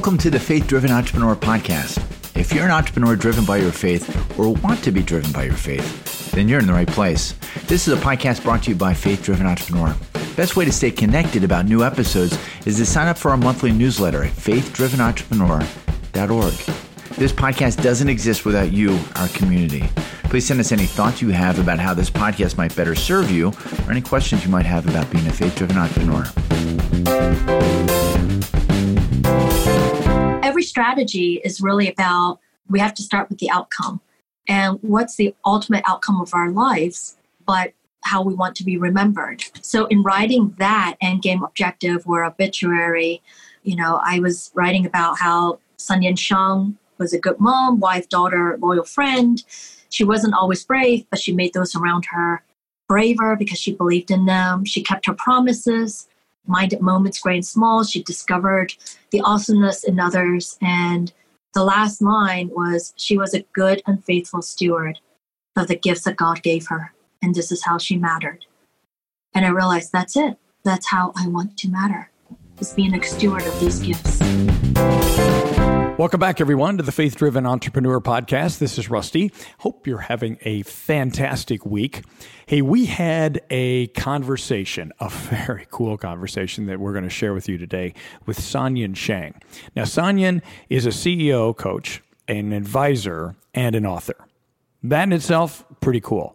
Welcome 0.00 0.16
to 0.16 0.30
the 0.30 0.40
Faith 0.40 0.66
Driven 0.66 0.90
Entrepreneur 0.90 1.36
Podcast. 1.36 1.98
If 2.34 2.54
you're 2.54 2.64
an 2.64 2.70
entrepreneur 2.70 3.16
driven 3.16 3.44
by 3.44 3.58
your 3.58 3.70
faith 3.70 4.08
or 4.38 4.54
want 4.54 4.82
to 4.84 4.92
be 4.92 5.02
driven 5.02 5.30
by 5.30 5.42
your 5.42 5.52
faith, 5.52 6.30
then 6.30 6.48
you're 6.48 6.58
in 6.58 6.66
the 6.66 6.72
right 6.72 6.88
place. 6.88 7.34
This 7.66 7.86
is 7.86 7.92
a 7.92 8.00
podcast 8.00 8.42
brought 8.42 8.62
to 8.62 8.70
you 8.70 8.76
by 8.76 8.94
Faith 8.94 9.22
Driven 9.22 9.44
Entrepreneur. 9.44 9.94
Best 10.36 10.56
way 10.56 10.64
to 10.64 10.72
stay 10.72 10.90
connected 10.90 11.44
about 11.44 11.66
new 11.66 11.84
episodes 11.84 12.38
is 12.64 12.78
to 12.78 12.86
sign 12.86 13.08
up 13.08 13.18
for 13.18 13.30
our 13.30 13.36
monthly 13.36 13.72
newsletter 13.72 14.24
at 14.24 14.32
faithdrivenentrepreneur.org. 14.32 16.54
This 17.18 17.32
podcast 17.32 17.82
doesn't 17.82 18.08
exist 18.08 18.46
without 18.46 18.72
you, 18.72 18.98
our 19.16 19.28
community. 19.28 19.86
Please 20.30 20.46
send 20.46 20.60
us 20.60 20.72
any 20.72 20.86
thoughts 20.86 21.20
you 21.20 21.28
have 21.28 21.58
about 21.58 21.78
how 21.78 21.92
this 21.92 22.08
podcast 22.08 22.56
might 22.56 22.74
better 22.74 22.94
serve 22.94 23.30
you 23.30 23.48
or 23.86 23.90
any 23.90 24.00
questions 24.00 24.46
you 24.46 24.50
might 24.50 24.64
have 24.64 24.88
about 24.88 25.10
being 25.10 25.26
a 25.26 25.32
faith 25.34 25.56
driven 25.56 25.76
entrepreneur. 25.76 26.24
Every 30.60 30.66
strategy 30.66 31.40
is 31.42 31.62
really 31.62 31.88
about 31.88 32.38
we 32.68 32.80
have 32.80 32.92
to 32.92 33.02
start 33.02 33.30
with 33.30 33.38
the 33.38 33.48
outcome. 33.48 34.02
And 34.46 34.78
what's 34.82 35.16
the 35.16 35.34
ultimate 35.46 35.82
outcome 35.86 36.20
of 36.20 36.34
our 36.34 36.50
lives, 36.50 37.16
but 37.46 37.72
how 38.02 38.22
we 38.22 38.34
want 38.34 38.56
to 38.56 38.64
be 38.64 38.76
remembered. 38.76 39.42
So, 39.62 39.86
in 39.86 40.02
writing 40.02 40.54
that 40.58 40.98
end 41.00 41.22
game 41.22 41.42
objective 41.42 42.06
or 42.06 42.26
obituary, 42.26 43.22
you 43.62 43.74
know, 43.74 44.02
I 44.04 44.18
was 44.18 44.50
writing 44.54 44.84
about 44.84 45.18
how 45.18 45.60
Sanyin 45.78 46.18
Siang 46.18 46.76
was 46.98 47.14
a 47.14 47.18
good 47.18 47.40
mom, 47.40 47.80
wife, 47.80 48.10
daughter, 48.10 48.58
loyal 48.60 48.84
friend. 48.84 49.42
She 49.88 50.04
wasn't 50.04 50.34
always 50.34 50.62
brave, 50.62 51.06
but 51.08 51.20
she 51.20 51.32
made 51.32 51.54
those 51.54 51.74
around 51.74 52.04
her 52.10 52.44
braver 52.86 53.34
because 53.34 53.58
she 53.58 53.72
believed 53.72 54.10
in 54.10 54.26
them. 54.26 54.66
She 54.66 54.82
kept 54.82 55.06
her 55.06 55.14
promises, 55.14 56.06
minded 56.46 56.80
moments, 56.80 57.20
great 57.20 57.36
and 57.36 57.46
small. 57.46 57.84
She 57.84 58.02
discovered 58.02 58.74
the 59.10 59.20
awesomeness 59.20 59.84
in 59.84 60.00
others. 60.00 60.58
And 60.60 61.12
the 61.54 61.64
last 61.64 62.00
line 62.00 62.50
was 62.52 62.92
she 62.96 63.16
was 63.16 63.34
a 63.34 63.44
good 63.52 63.82
and 63.86 64.04
faithful 64.04 64.42
steward 64.42 64.98
of 65.56 65.68
the 65.68 65.76
gifts 65.76 66.02
that 66.02 66.16
God 66.16 66.42
gave 66.42 66.66
her. 66.68 66.92
And 67.22 67.34
this 67.34 67.52
is 67.52 67.64
how 67.64 67.78
she 67.78 67.96
mattered. 67.96 68.46
And 69.34 69.44
I 69.44 69.50
realized 69.50 69.92
that's 69.92 70.16
it. 70.16 70.38
That's 70.64 70.88
how 70.90 71.12
I 71.16 71.28
want 71.28 71.56
to 71.58 71.68
matter, 71.68 72.10
is 72.58 72.72
being 72.72 72.94
a 72.94 73.02
steward 73.02 73.42
of 73.42 73.60
these 73.60 73.80
gifts. 73.80 74.20
Welcome 76.00 76.18
back, 76.20 76.40
everyone, 76.40 76.78
to 76.78 76.82
the 76.82 76.92
Faith 76.92 77.14
Driven 77.14 77.44
Entrepreneur 77.44 78.00
Podcast. 78.00 78.56
This 78.58 78.78
is 78.78 78.88
Rusty. 78.88 79.30
Hope 79.58 79.86
you're 79.86 79.98
having 79.98 80.38
a 80.40 80.62
fantastic 80.62 81.66
week. 81.66 82.04
Hey, 82.46 82.62
we 82.62 82.86
had 82.86 83.42
a 83.50 83.88
conversation, 83.88 84.94
a 84.98 85.10
very 85.10 85.66
cool 85.70 85.98
conversation 85.98 86.64
that 86.68 86.80
we're 86.80 86.92
going 86.92 87.04
to 87.04 87.10
share 87.10 87.34
with 87.34 87.50
you 87.50 87.58
today 87.58 87.92
with 88.24 88.40
Sanyin 88.40 88.96
Siang. 88.96 89.34
Now, 89.76 89.82
Sanyin 89.82 90.40
is 90.70 90.86
a 90.86 90.88
CEO 90.88 91.54
coach, 91.54 92.02
an 92.26 92.54
advisor, 92.54 93.36
and 93.52 93.74
an 93.74 93.84
author. 93.84 94.16
That 94.82 95.02
in 95.02 95.12
itself, 95.12 95.66
pretty 95.82 96.00
cool. 96.00 96.34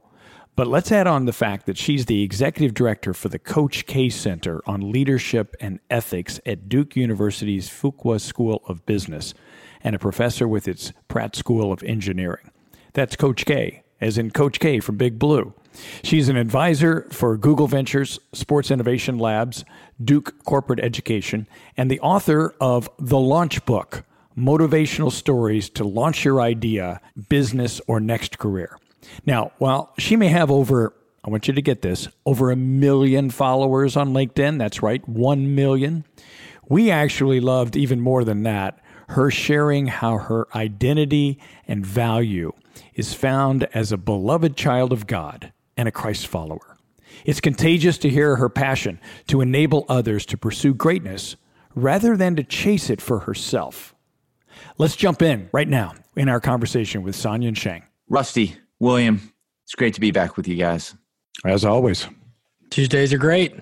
But 0.55 0.67
let's 0.67 0.91
add 0.91 1.07
on 1.07 1.25
the 1.25 1.33
fact 1.33 1.65
that 1.65 1.77
she's 1.77 2.05
the 2.05 2.21
executive 2.21 2.73
director 2.73 3.13
for 3.13 3.29
the 3.29 3.39
Coach 3.39 3.87
K 3.87 4.09
Center 4.09 4.61
on 4.65 4.91
Leadership 4.91 5.55
and 5.59 5.79
Ethics 5.89 6.39
at 6.45 6.69
Duke 6.69 6.95
University's 6.95 7.67
Fuqua 7.67 8.21
School 8.21 8.63
of 8.67 8.85
Business 8.85 9.33
and 9.85 9.95
a 9.95 9.99
professor 9.99 10.47
with 10.47 10.67
its 10.67 10.91
Pratt 11.07 11.35
School 11.35 11.71
of 11.71 11.83
Engineering. 11.83 12.49
That's 12.93 13.15
Coach 13.15 13.45
K, 13.45 13.83
as 14.01 14.17
in 14.17 14.31
Coach 14.31 14.59
K 14.59 14.79
from 14.79 14.97
Big 14.97 15.19
Blue. 15.19 15.53
She's 16.03 16.27
an 16.27 16.37
advisor 16.37 17.07
for 17.11 17.37
Google 17.37 17.67
Ventures, 17.67 18.19
Sports 18.33 18.71
Innovation 18.71 19.19
Labs, 19.19 19.63
Duke 20.03 20.43
Corporate 20.43 20.79
Education, 20.79 21.47
and 21.77 21.91
the 21.91 21.99
author 21.99 22.55
of 22.59 22.89
The 22.97 23.19
Launch 23.19 23.63
Book 23.65 24.03
Motivational 24.35 25.11
Stories 25.11 25.69
to 25.69 25.83
Launch 25.83 26.25
Your 26.25 26.41
Idea, 26.41 26.99
Business, 27.29 27.79
or 27.87 27.99
Next 27.99 28.39
Career. 28.39 28.79
Now, 29.25 29.51
while 29.59 29.93
she 29.99 30.15
may 30.15 30.29
have 30.29 30.49
over, 30.49 30.95
I 31.23 31.29
want 31.29 31.47
you 31.47 31.53
to 31.53 31.61
get 31.61 31.83
this, 31.83 32.07
over 32.25 32.49
a 32.49 32.55
million 32.55 33.29
followers 33.29 33.95
on 33.95 34.13
LinkedIn, 34.13 34.57
that's 34.57 34.81
right, 34.81 35.07
one 35.07 35.53
million, 35.53 36.05
we 36.67 36.89
actually 36.89 37.39
loved 37.39 37.75
even 37.75 38.01
more 38.01 38.23
than 38.23 38.41
that 38.43 38.79
her 39.09 39.29
sharing 39.29 39.87
how 39.87 40.17
her 40.17 40.47
identity 40.55 41.39
and 41.67 41.85
value 41.85 42.51
is 42.93 43.13
found 43.13 43.67
as 43.73 43.91
a 43.91 43.97
beloved 43.97 44.55
child 44.55 44.91
of 44.91 45.07
God 45.07 45.51
and 45.77 45.87
a 45.87 45.91
Christ 45.91 46.27
follower. 46.27 46.77
It's 47.25 47.41
contagious 47.41 47.97
to 47.99 48.09
hear 48.09 48.35
her 48.35 48.49
passion 48.49 48.99
to 49.27 49.41
enable 49.41 49.85
others 49.89 50.25
to 50.27 50.37
pursue 50.37 50.73
greatness 50.73 51.35
rather 51.73 52.15
than 52.17 52.35
to 52.35 52.43
chase 52.43 52.89
it 52.89 53.01
for 53.01 53.19
herself. 53.19 53.95
Let's 54.77 54.95
jump 54.95 55.21
in 55.21 55.49
right 55.51 55.67
now 55.67 55.93
in 56.15 56.29
our 56.29 56.39
conversation 56.39 57.03
with 57.03 57.15
Sanyin 57.15 57.57
Siang. 57.57 57.83
Rusty, 58.09 58.55
William, 58.79 59.31
it's 59.63 59.75
great 59.75 59.93
to 59.95 60.01
be 60.01 60.11
back 60.11 60.37
with 60.37 60.47
you 60.47 60.55
guys. 60.55 60.95
As 61.43 61.65
always. 61.65 62.07
Tuesdays 62.69 63.13
are 63.13 63.17
great. 63.17 63.55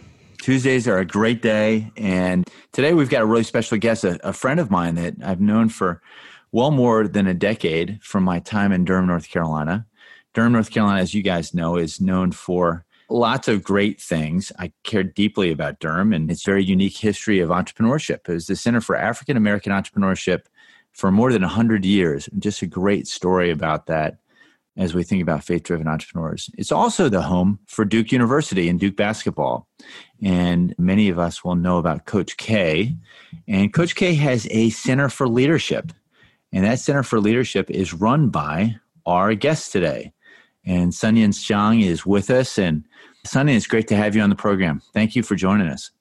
Tuesdays 0.43 0.89
are 0.89 0.97
a 0.97 1.05
great 1.05 1.41
day. 1.41 1.89
And 1.95 2.45
today 2.73 2.93
we've 2.93 3.09
got 3.09 3.21
a 3.21 3.25
really 3.25 3.45
special 3.45 3.77
guest, 3.77 4.03
a, 4.03 4.19
a, 4.27 4.33
friend 4.33 4.59
of 4.59 4.69
mine 4.69 4.95
that 4.95 5.13
I've 5.23 5.39
known 5.39 5.69
for 5.69 6.01
well 6.51 6.69
more 6.69 7.07
than 7.07 7.27
a 7.27 7.33
decade 7.33 7.97
from 8.03 8.25
my 8.25 8.39
time 8.39 8.73
in 8.73 8.83
Durham, 8.83 9.07
North 9.07 9.29
Carolina. 9.29 9.85
Durham, 10.33 10.51
North 10.51 10.69
Carolina, 10.69 10.99
as 10.99 11.13
you 11.13 11.21
guys 11.21 11.53
know, 11.53 11.77
is 11.77 12.01
known 12.01 12.33
for 12.33 12.83
lots 13.09 13.47
of 13.47 13.63
great 13.63 14.01
things. 14.01 14.51
I 14.59 14.73
care 14.83 15.03
deeply 15.03 15.49
about 15.49 15.79
Durham 15.79 16.11
and 16.11 16.29
its 16.29 16.43
very 16.43 16.65
unique 16.65 16.97
history 16.97 17.39
of 17.39 17.49
entrepreneurship. 17.49 18.27
It 18.27 18.33
was 18.33 18.47
the 18.47 18.57
Center 18.57 18.81
for 18.81 18.97
African 18.97 19.37
American 19.37 19.71
Entrepreneurship 19.71 20.47
for 20.91 21.09
more 21.09 21.31
than 21.31 21.43
100 21.43 21.85
years. 21.85 22.27
Just 22.37 22.61
a 22.61 22.67
great 22.67 23.07
story 23.07 23.49
about 23.49 23.85
that 23.85 24.17
as 24.75 24.93
we 24.93 25.03
think 25.03 25.21
about 25.21 25.43
faith 25.43 25.63
driven 25.63 25.87
entrepreneurs. 25.87 26.49
It's 26.57 26.71
also 26.71 27.09
the 27.09 27.21
home 27.21 27.59
for 27.67 27.85
Duke 27.85 28.11
University 28.11 28.69
and 28.69 28.79
Duke 28.79 28.95
basketball. 28.95 29.67
And 30.23 30.73
many 30.77 31.09
of 31.09 31.19
us 31.19 31.43
will 31.43 31.55
know 31.55 31.77
about 31.77 32.05
Coach 32.05 32.37
K. 32.37 32.95
And 33.47 33.73
Coach 33.73 33.95
K 33.95 34.15
has 34.15 34.47
a 34.49 34.69
Center 34.71 35.09
for 35.09 35.27
Leadership. 35.27 35.91
And 36.51 36.65
that 36.65 36.79
Center 36.79 37.03
for 37.03 37.19
Leadership 37.19 37.69
is 37.69 37.93
run 37.93 38.29
by 38.29 38.75
our 39.05 39.35
guest 39.35 39.71
today. 39.71 40.13
And 40.65 40.91
Sanyin 40.91 41.33
Siang 41.33 41.81
is 41.81 42.05
with 42.05 42.29
us. 42.29 42.57
And 42.57 42.83
Sanyin, 43.27 43.55
it's 43.55 43.67
great 43.67 43.87
to 43.89 43.95
have 43.95 44.15
you 44.15 44.21
on 44.21 44.29
the 44.29 44.35
program. 44.35 44.81
Thank 44.93 45.15
you 45.15 45.23
for 45.23 45.35
joining 45.35 45.67
us. 45.67 45.91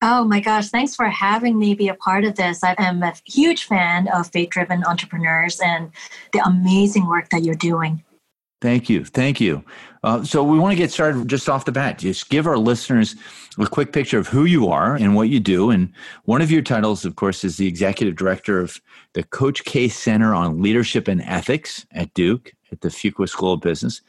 Oh 0.00 0.22
my 0.22 0.38
gosh, 0.38 0.68
thanks 0.68 0.94
for 0.94 1.06
having 1.06 1.58
me 1.58 1.74
be 1.74 1.88
a 1.88 1.94
part 1.94 2.24
of 2.24 2.36
this. 2.36 2.62
I 2.62 2.76
am 2.78 3.02
a 3.02 3.14
huge 3.24 3.64
fan 3.64 4.06
of 4.08 4.30
faith 4.30 4.50
driven 4.50 4.84
entrepreneurs 4.84 5.58
and 5.58 5.90
the 6.32 6.38
amazing 6.46 7.08
work 7.08 7.30
that 7.30 7.42
you're 7.42 7.56
doing. 7.56 8.04
Thank 8.60 8.88
you. 8.88 9.04
Thank 9.04 9.40
you. 9.40 9.64
Uh, 10.02 10.24
so, 10.24 10.42
we 10.42 10.58
want 10.58 10.72
to 10.72 10.76
get 10.76 10.90
started 10.90 11.28
just 11.28 11.48
off 11.48 11.64
the 11.64 11.72
bat. 11.72 11.98
Just 11.98 12.28
give 12.28 12.46
our 12.46 12.58
listeners 12.58 13.14
a 13.58 13.66
quick 13.66 13.92
picture 13.92 14.18
of 14.18 14.26
who 14.26 14.44
you 14.44 14.68
are 14.68 14.94
and 14.94 15.14
what 15.14 15.28
you 15.28 15.38
do. 15.38 15.70
And 15.70 15.92
one 16.24 16.42
of 16.42 16.50
your 16.50 16.62
titles, 16.62 17.04
of 17.04 17.16
course, 17.16 17.44
is 17.44 17.56
the 17.56 17.66
executive 17.66 18.16
director 18.16 18.60
of 18.60 18.80
the 19.12 19.22
Coach 19.22 19.64
K 19.64 19.88
Center 19.88 20.34
on 20.34 20.62
Leadership 20.62 21.08
and 21.08 21.22
Ethics 21.22 21.86
at 21.92 22.12
Duke 22.14 22.52
at 22.72 22.80
the 22.80 22.88
Fuqua 22.88 23.28
School 23.28 23.54
of 23.54 23.60
Business. 23.60 24.00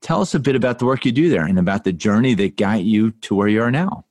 Tell 0.00 0.20
us 0.20 0.34
a 0.34 0.40
bit 0.40 0.56
about 0.56 0.78
the 0.78 0.84
work 0.84 1.04
you 1.04 1.12
do 1.12 1.28
there 1.28 1.44
and 1.44 1.58
about 1.58 1.84
the 1.84 1.92
journey 1.92 2.34
that 2.34 2.56
got 2.56 2.82
you 2.82 3.12
to 3.12 3.34
where 3.34 3.48
you 3.48 3.62
are 3.62 3.70
now. 3.70 4.04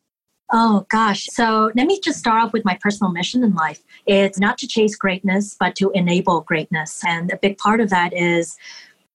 Oh, 0.51 0.85
gosh. 0.89 1.27
So 1.31 1.71
let 1.75 1.87
me 1.87 1.99
just 1.99 2.19
start 2.19 2.43
off 2.43 2.53
with 2.53 2.63
my 2.63 2.77
personal 2.79 3.11
mission 3.11 3.43
in 3.43 3.53
life. 3.53 3.83
It's 4.05 4.39
not 4.39 4.57
to 4.59 4.67
chase 4.67 4.95
greatness, 4.95 5.55
but 5.59 5.75
to 5.77 5.89
enable 5.91 6.41
greatness. 6.41 7.01
And 7.05 7.31
a 7.31 7.37
big 7.37 7.57
part 7.57 7.81
of 7.81 7.89
that 7.89 8.13
is 8.13 8.55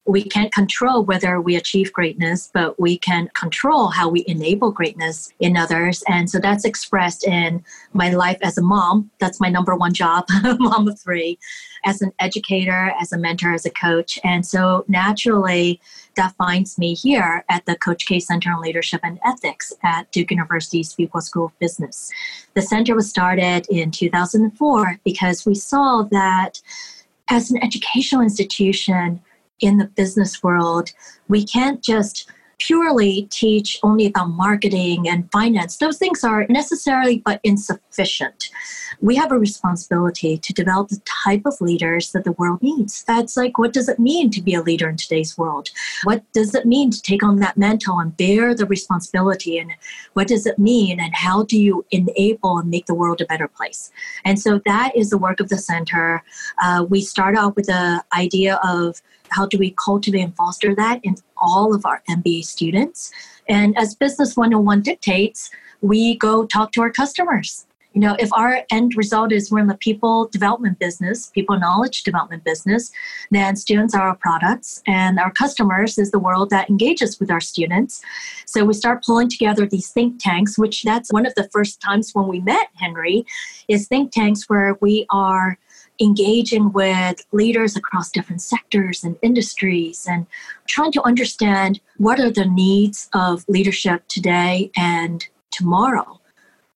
we 0.08 0.24
can't 0.24 0.52
control 0.54 1.04
whether 1.04 1.38
we 1.38 1.54
achieve 1.54 1.92
greatness, 1.92 2.50
but 2.54 2.80
we 2.80 2.96
can 2.96 3.28
control 3.34 3.88
how 3.88 4.08
we 4.08 4.24
enable 4.26 4.70
greatness 4.70 5.30
in 5.38 5.54
others. 5.54 6.02
And 6.08 6.30
so 6.30 6.38
that's 6.38 6.64
expressed 6.64 7.26
in 7.26 7.62
my 7.92 8.08
life 8.14 8.38
as 8.40 8.56
a 8.56 8.62
mom. 8.62 9.10
That's 9.18 9.38
my 9.38 9.50
number 9.50 9.76
one 9.76 9.92
job, 9.92 10.24
mom 10.58 10.88
of 10.88 10.98
three, 10.98 11.38
as 11.84 12.00
an 12.00 12.12
educator, 12.20 12.94
as 12.98 13.12
a 13.12 13.18
mentor, 13.18 13.52
as 13.52 13.66
a 13.66 13.70
coach. 13.70 14.18
And 14.24 14.46
so 14.46 14.86
naturally, 14.88 15.78
that 16.16 16.34
finds 16.36 16.78
me 16.78 16.94
here 16.94 17.44
at 17.50 17.66
the 17.66 17.76
Coach 17.76 18.06
K 18.06 18.18
Center 18.18 18.50
on 18.50 18.62
Leadership 18.62 19.00
and 19.04 19.20
Ethics 19.26 19.74
at 19.82 20.10
Duke 20.10 20.30
University's 20.30 20.94
Fuqua 20.94 21.20
School 21.20 21.46
of 21.46 21.58
Business. 21.58 22.10
The 22.54 22.62
center 22.62 22.94
was 22.94 23.10
started 23.10 23.66
in 23.68 23.90
2004 23.90 25.00
because 25.04 25.44
we 25.44 25.54
saw 25.54 26.02
that 26.04 26.62
as 27.28 27.50
an 27.50 27.62
educational 27.62 28.22
institution, 28.22 29.20
in 29.60 29.78
the 29.78 29.86
business 29.86 30.42
world, 30.42 30.90
we 31.28 31.44
can't 31.44 31.82
just 31.82 32.30
purely 32.58 33.28
teach 33.30 33.78
only 33.82 34.06
about 34.06 34.30
marketing 34.30 35.08
and 35.08 35.30
finance. 35.30 35.76
Those 35.76 35.96
things 35.96 36.24
are 36.24 36.46
necessary 36.48 37.22
but 37.24 37.40
insufficient. 37.44 38.50
We 39.00 39.14
have 39.14 39.30
a 39.30 39.38
responsibility 39.38 40.38
to 40.38 40.52
develop 40.52 40.88
the 40.88 41.00
type 41.24 41.42
of 41.46 41.60
leaders 41.60 42.10
that 42.12 42.24
the 42.24 42.32
world 42.32 42.62
needs. 42.62 43.04
That's 43.04 43.36
like, 43.36 43.58
what 43.58 43.72
does 43.72 43.88
it 43.88 44.00
mean 44.00 44.30
to 44.30 44.42
be 44.42 44.54
a 44.54 44.62
leader 44.62 44.88
in 44.88 44.96
today's 44.96 45.38
world? 45.38 45.70
What 46.02 46.24
does 46.32 46.54
it 46.54 46.66
mean 46.66 46.90
to 46.90 47.00
take 47.00 47.22
on 47.22 47.36
that 47.36 47.56
mantle 47.56 47.98
and 48.00 48.16
bear 48.16 48.54
the 48.54 48.66
responsibility? 48.66 49.58
And 49.58 49.70
what 50.14 50.26
does 50.26 50.44
it 50.44 50.58
mean? 50.58 50.98
And 50.98 51.14
how 51.14 51.44
do 51.44 51.60
you 51.60 51.86
enable 51.92 52.58
and 52.58 52.68
make 52.68 52.86
the 52.86 52.94
world 52.94 53.20
a 53.20 53.26
better 53.26 53.46
place? 53.46 53.92
And 54.24 54.40
so 54.40 54.60
that 54.66 54.96
is 54.96 55.10
the 55.10 55.18
work 55.18 55.38
of 55.38 55.48
the 55.48 55.58
center. 55.58 56.24
Uh, 56.60 56.84
we 56.88 57.02
start 57.02 57.36
out 57.36 57.54
with 57.54 57.66
the 57.66 58.02
idea 58.16 58.58
of 58.64 59.00
how 59.30 59.46
do 59.46 59.58
we 59.58 59.74
cultivate 59.82 60.20
and 60.20 60.36
foster 60.36 60.74
that 60.74 61.00
in 61.04 61.16
all 61.36 61.74
of 61.74 61.84
our 61.86 62.02
MBA 62.08 62.44
students? 62.44 63.12
And 63.48 63.76
as 63.78 63.94
Business 63.94 64.36
101 64.36 64.82
dictates, 64.82 65.50
we 65.80 66.16
go 66.16 66.46
talk 66.46 66.72
to 66.72 66.82
our 66.82 66.90
customers. 66.90 67.66
You 67.94 68.02
know, 68.02 68.16
if 68.18 68.32
our 68.32 68.64
end 68.70 68.96
result 68.96 69.32
is 69.32 69.50
we're 69.50 69.60
in 69.60 69.66
the 69.66 69.76
people 69.76 70.28
development 70.28 70.78
business, 70.78 71.30
people 71.34 71.58
knowledge 71.58 72.02
development 72.04 72.44
business, 72.44 72.92
then 73.30 73.56
students 73.56 73.94
are 73.94 74.08
our 74.08 74.14
products 74.14 74.82
and 74.86 75.18
our 75.18 75.32
customers 75.32 75.98
is 75.98 76.10
the 76.10 76.18
world 76.18 76.50
that 76.50 76.68
engages 76.68 77.18
with 77.18 77.30
our 77.30 77.40
students. 77.40 78.02
So 78.44 78.64
we 78.64 78.74
start 78.74 79.04
pulling 79.04 79.28
together 79.28 79.66
these 79.66 79.90
think 79.90 80.22
tanks, 80.22 80.58
which 80.58 80.82
that's 80.82 81.12
one 81.12 81.26
of 81.26 81.34
the 81.34 81.48
first 81.48 81.80
times 81.80 82.14
when 82.14 82.28
we 82.28 82.40
met 82.40 82.68
Henry, 82.74 83.26
is 83.68 83.88
think 83.88 84.12
tanks 84.12 84.48
where 84.48 84.76
we 84.80 85.06
are 85.10 85.58
engaging 86.00 86.72
with 86.72 87.24
leaders 87.32 87.76
across 87.76 88.10
different 88.10 88.42
sectors 88.42 89.04
and 89.04 89.16
industries 89.22 90.06
and 90.08 90.26
trying 90.66 90.92
to 90.92 91.02
understand 91.02 91.80
what 91.96 92.20
are 92.20 92.30
the 92.30 92.44
needs 92.44 93.08
of 93.14 93.44
leadership 93.48 94.06
today 94.08 94.70
and 94.76 95.26
tomorrow. 95.50 96.20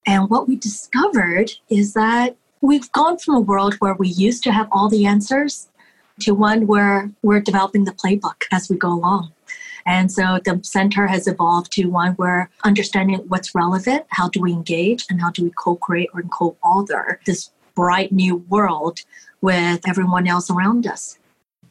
And 0.07 0.29
what 0.29 0.49
we 0.49 0.57
discovered 0.57 1.53
is 1.69 1.95
that 1.95 2.37
we've 2.61 2.91
gone 2.93 3.19
from 3.19 3.35
a 3.35 3.41
world 3.41 3.75
where 3.75 3.95
we 3.95 4.09
used 4.09 4.43
to 4.45 4.53
have 4.53 4.69
all 4.73 4.89
the 4.89 5.07
answers 5.07 5.69
to 6.21 6.35
one 6.35 6.67
where 6.67 7.11
we're 7.23 7.41
developing 7.41 7.85
the 7.85 7.93
playbook 7.93 8.43
as 8.53 8.69
we 8.69 8.77
go 8.77 8.93
along. 8.93 9.33
And 9.85 10.13
so 10.13 10.39
the 10.45 10.61
center 10.63 11.07
has 11.09 11.27
evolved 11.27 11.73
to 11.73 11.87
one 11.87 12.13
where 12.13 12.51
understanding 12.65 13.17
what's 13.29 13.55
relevant, 13.55 14.05
how 14.09 14.29
do 14.29 14.41
we 14.41 14.53
engage, 14.53 15.05
and 15.11 15.21
how 15.21 15.31
do 15.31 15.43
we 15.45 15.51
co 15.51 15.75
create 15.77 16.11
or 16.15 16.23
co 16.23 16.57
author 16.63 17.21
this 17.27 17.51
bright 17.75 18.13
new 18.13 18.37
world 18.37 19.01
with 19.41 19.81
everyone 19.89 20.27
else 20.27 20.51
around 20.51 20.87
us. 20.87 21.19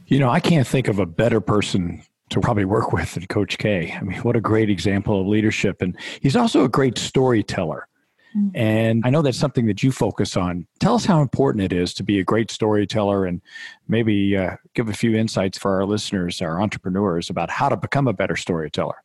You 0.07 0.19
know, 0.19 0.29
I 0.29 0.39
can't 0.39 0.67
think 0.67 0.87
of 0.87 0.99
a 0.99 1.05
better 1.05 1.39
person 1.39 2.03
to 2.29 2.39
probably 2.39 2.65
work 2.65 2.93
with 2.93 3.13
than 3.13 3.27
Coach 3.27 3.57
K. 3.57 3.93
I 3.93 4.03
mean, 4.03 4.19
what 4.19 4.35
a 4.35 4.41
great 4.41 4.69
example 4.69 5.21
of 5.21 5.27
leadership. 5.27 5.81
And 5.81 5.97
he's 6.21 6.35
also 6.35 6.63
a 6.63 6.69
great 6.69 6.97
storyteller. 6.97 7.87
Mm-hmm. 8.35 8.55
And 8.55 9.01
I 9.05 9.09
know 9.09 9.21
that's 9.21 9.37
something 9.37 9.65
that 9.65 9.83
you 9.83 9.91
focus 9.91 10.37
on. 10.37 10.65
Tell 10.79 10.95
us 10.95 11.05
how 11.05 11.21
important 11.21 11.63
it 11.63 11.73
is 11.73 11.93
to 11.95 12.03
be 12.03 12.19
a 12.19 12.23
great 12.23 12.49
storyteller 12.49 13.25
and 13.25 13.41
maybe 13.87 14.37
uh, 14.37 14.55
give 14.73 14.87
a 14.87 14.93
few 14.93 15.15
insights 15.15 15.57
for 15.57 15.75
our 15.75 15.85
listeners, 15.85 16.41
our 16.41 16.61
entrepreneurs, 16.61 17.29
about 17.29 17.49
how 17.49 17.67
to 17.67 17.75
become 17.75 18.07
a 18.07 18.13
better 18.13 18.37
storyteller. 18.37 19.03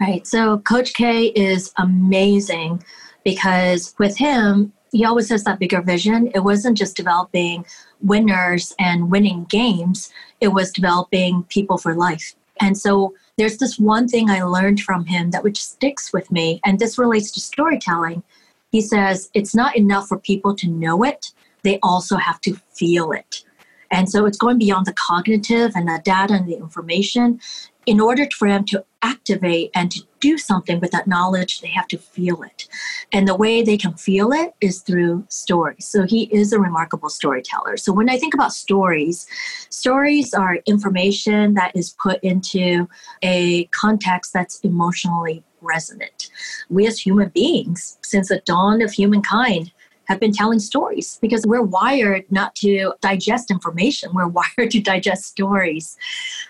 Right. 0.00 0.26
So, 0.26 0.58
Coach 0.58 0.94
K 0.94 1.26
is 1.28 1.72
amazing 1.78 2.84
because 3.24 3.94
with 3.98 4.16
him, 4.16 4.72
he 4.92 5.04
always 5.04 5.28
has 5.28 5.44
that 5.44 5.58
bigger 5.58 5.82
vision. 5.82 6.30
It 6.34 6.40
wasn't 6.40 6.78
just 6.78 6.96
developing 6.96 7.64
winners 8.00 8.74
and 8.78 9.10
winning 9.10 9.44
games, 9.44 10.12
it 10.40 10.48
was 10.48 10.72
developing 10.72 11.44
people 11.44 11.78
for 11.78 11.94
life. 11.94 12.34
And 12.60 12.76
so 12.76 13.14
there's 13.36 13.58
this 13.58 13.78
one 13.78 14.08
thing 14.08 14.30
I 14.30 14.42
learned 14.42 14.80
from 14.80 15.06
him 15.06 15.30
that 15.30 15.44
which 15.44 15.62
sticks 15.62 16.12
with 16.12 16.30
me, 16.30 16.60
and 16.64 16.78
this 16.78 16.98
relates 16.98 17.30
to 17.32 17.40
storytelling. 17.40 18.22
He 18.70 18.80
says 18.80 19.30
it's 19.34 19.54
not 19.54 19.76
enough 19.76 20.08
for 20.08 20.18
people 20.18 20.54
to 20.56 20.68
know 20.68 21.04
it, 21.04 21.32
they 21.62 21.78
also 21.82 22.16
have 22.16 22.40
to 22.42 22.54
feel 22.72 23.12
it. 23.12 23.44
And 23.90 24.08
so 24.10 24.26
it's 24.26 24.38
going 24.38 24.58
beyond 24.58 24.86
the 24.86 24.92
cognitive 24.92 25.72
and 25.74 25.88
the 25.88 26.00
data 26.04 26.34
and 26.34 26.46
the 26.46 26.56
information 26.56 27.40
in 27.88 28.00
order 28.00 28.28
for 28.36 28.46
them 28.46 28.66
to 28.66 28.84
activate 29.00 29.70
and 29.74 29.90
to 29.90 30.02
do 30.20 30.36
something 30.36 30.78
with 30.78 30.90
that 30.90 31.06
knowledge, 31.06 31.62
they 31.62 31.68
have 31.68 31.88
to 31.88 31.96
feel 31.96 32.42
it. 32.42 32.68
And 33.12 33.26
the 33.26 33.34
way 33.34 33.62
they 33.62 33.78
can 33.78 33.94
feel 33.94 34.30
it 34.30 34.52
is 34.60 34.80
through 34.80 35.24
stories. 35.30 35.88
So 35.88 36.04
he 36.04 36.24
is 36.24 36.52
a 36.52 36.60
remarkable 36.60 37.08
storyteller. 37.08 37.78
So 37.78 37.94
when 37.94 38.10
I 38.10 38.18
think 38.18 38.34
about 38.34 38.52
stories, 38.52 39.26
stories 39.70 40.34
are 40.34 40.56
information 40.66 41.54
that 41.54 41.74
is 41.74 41.96
put 41.98 42.22
into 42.22 42.86
a 43.22 43.64
context 43.66 44.34
that's 44.34 44.60
emotionally 44.60 45.42
resonant. 45.62 46.28
We 46.68 46.86
as 46.86 46.98
human 46.98 47.30
beings, 47.30 47.96
since 48.02 48.28
the 48.28 48.42
dawn 48.44 48.82
of 48.82 48.92
humankind, 48.92 49.72
have 50.08 50.18
been 50.18 50.32
telling 50.32 50.58
stories 50.58 51.18
because 51.20 51.46
we're 51.46 51.62
wired 51.62 52.24
not 52.30 52.54
to 52.56 52.94
digest 53.00 53.50
information. 53.50 54.10
We're 54.14 54.28
wired 54.58 54.70
to 54.70 54.80
digest 54.80 55.24
stories. 55.24 55.96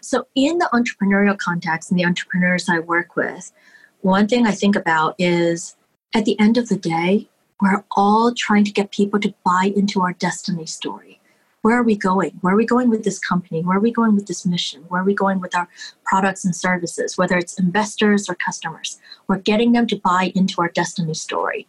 So, 0.01 0.27
in 0.35 0.59
the 0.59 0.69
entrepreneurial 0.73 1.37
context 1.37 1.91
and 1.91 1.99
the 1.99 2.05
entrepreneurs 2.05 2.69
I 2.69 2.79
work 2.79 3.17
with, 3.17 3.53
one 4.01 4.29
thing 4.29 4.47
I 4.47 4.53
think 4.53 4.77
about 4.77 5.15
is 5.19 5.77
at 6.15 6.25
the 6.25 6.39
end 6.39 6.57
of 6.57 6.69
the 6.69 6.77
day, 6.77 7.29
we're 7.61 7.85
all 7.97 8.33
trying 8.35 8.65
to 8.65 8.73
get 8.73 8.93
people 8.93 9.19
to 9.21 9.35
buy 9.45 9.73
into 9.75 10.01
our 10.01 10.13
destiny 10.13 10.67
story. 10.67 11.21
Where 11.63 11.77
are 11.77 11.83
we 11.83 11.97
going? 11.97 12.39
Where 12.41 12.55
are 12.55 12.57
we 12.57 12.65
going 12.65 12.89
with 12.89 13.03
this 13.03 13.19
company? 13.19 13.63
Where 13.63 13.77
are 13.77 13.81
we 13.81 13.91
going 13.91 14.15
with 14.15 14.27
this 14.27 14.47
mission? 14.47 14.85
Where 14.89 15.03
are 15.03 15.05
we 15.05 15.15
going 15.15 15.41
with 15.41 15.57
our 15.57 15.69
products 16.05 16.45
and 16.45 16.55
services, 16.55 17.19
whether 17.19 17.37
it's 17.37 17.59
investors 17.59 18.29
or 18.29 18.37
customers? 18.37 19.01
We're 19.27 19.39
getting 19.39 19.73
them 19.73 19.89
to 19.89 19.97
buy 19.97 20.33
into 20.37 20.61
our 20.61 20.69
destiny 20.69 21.15
story. 21.15 21.67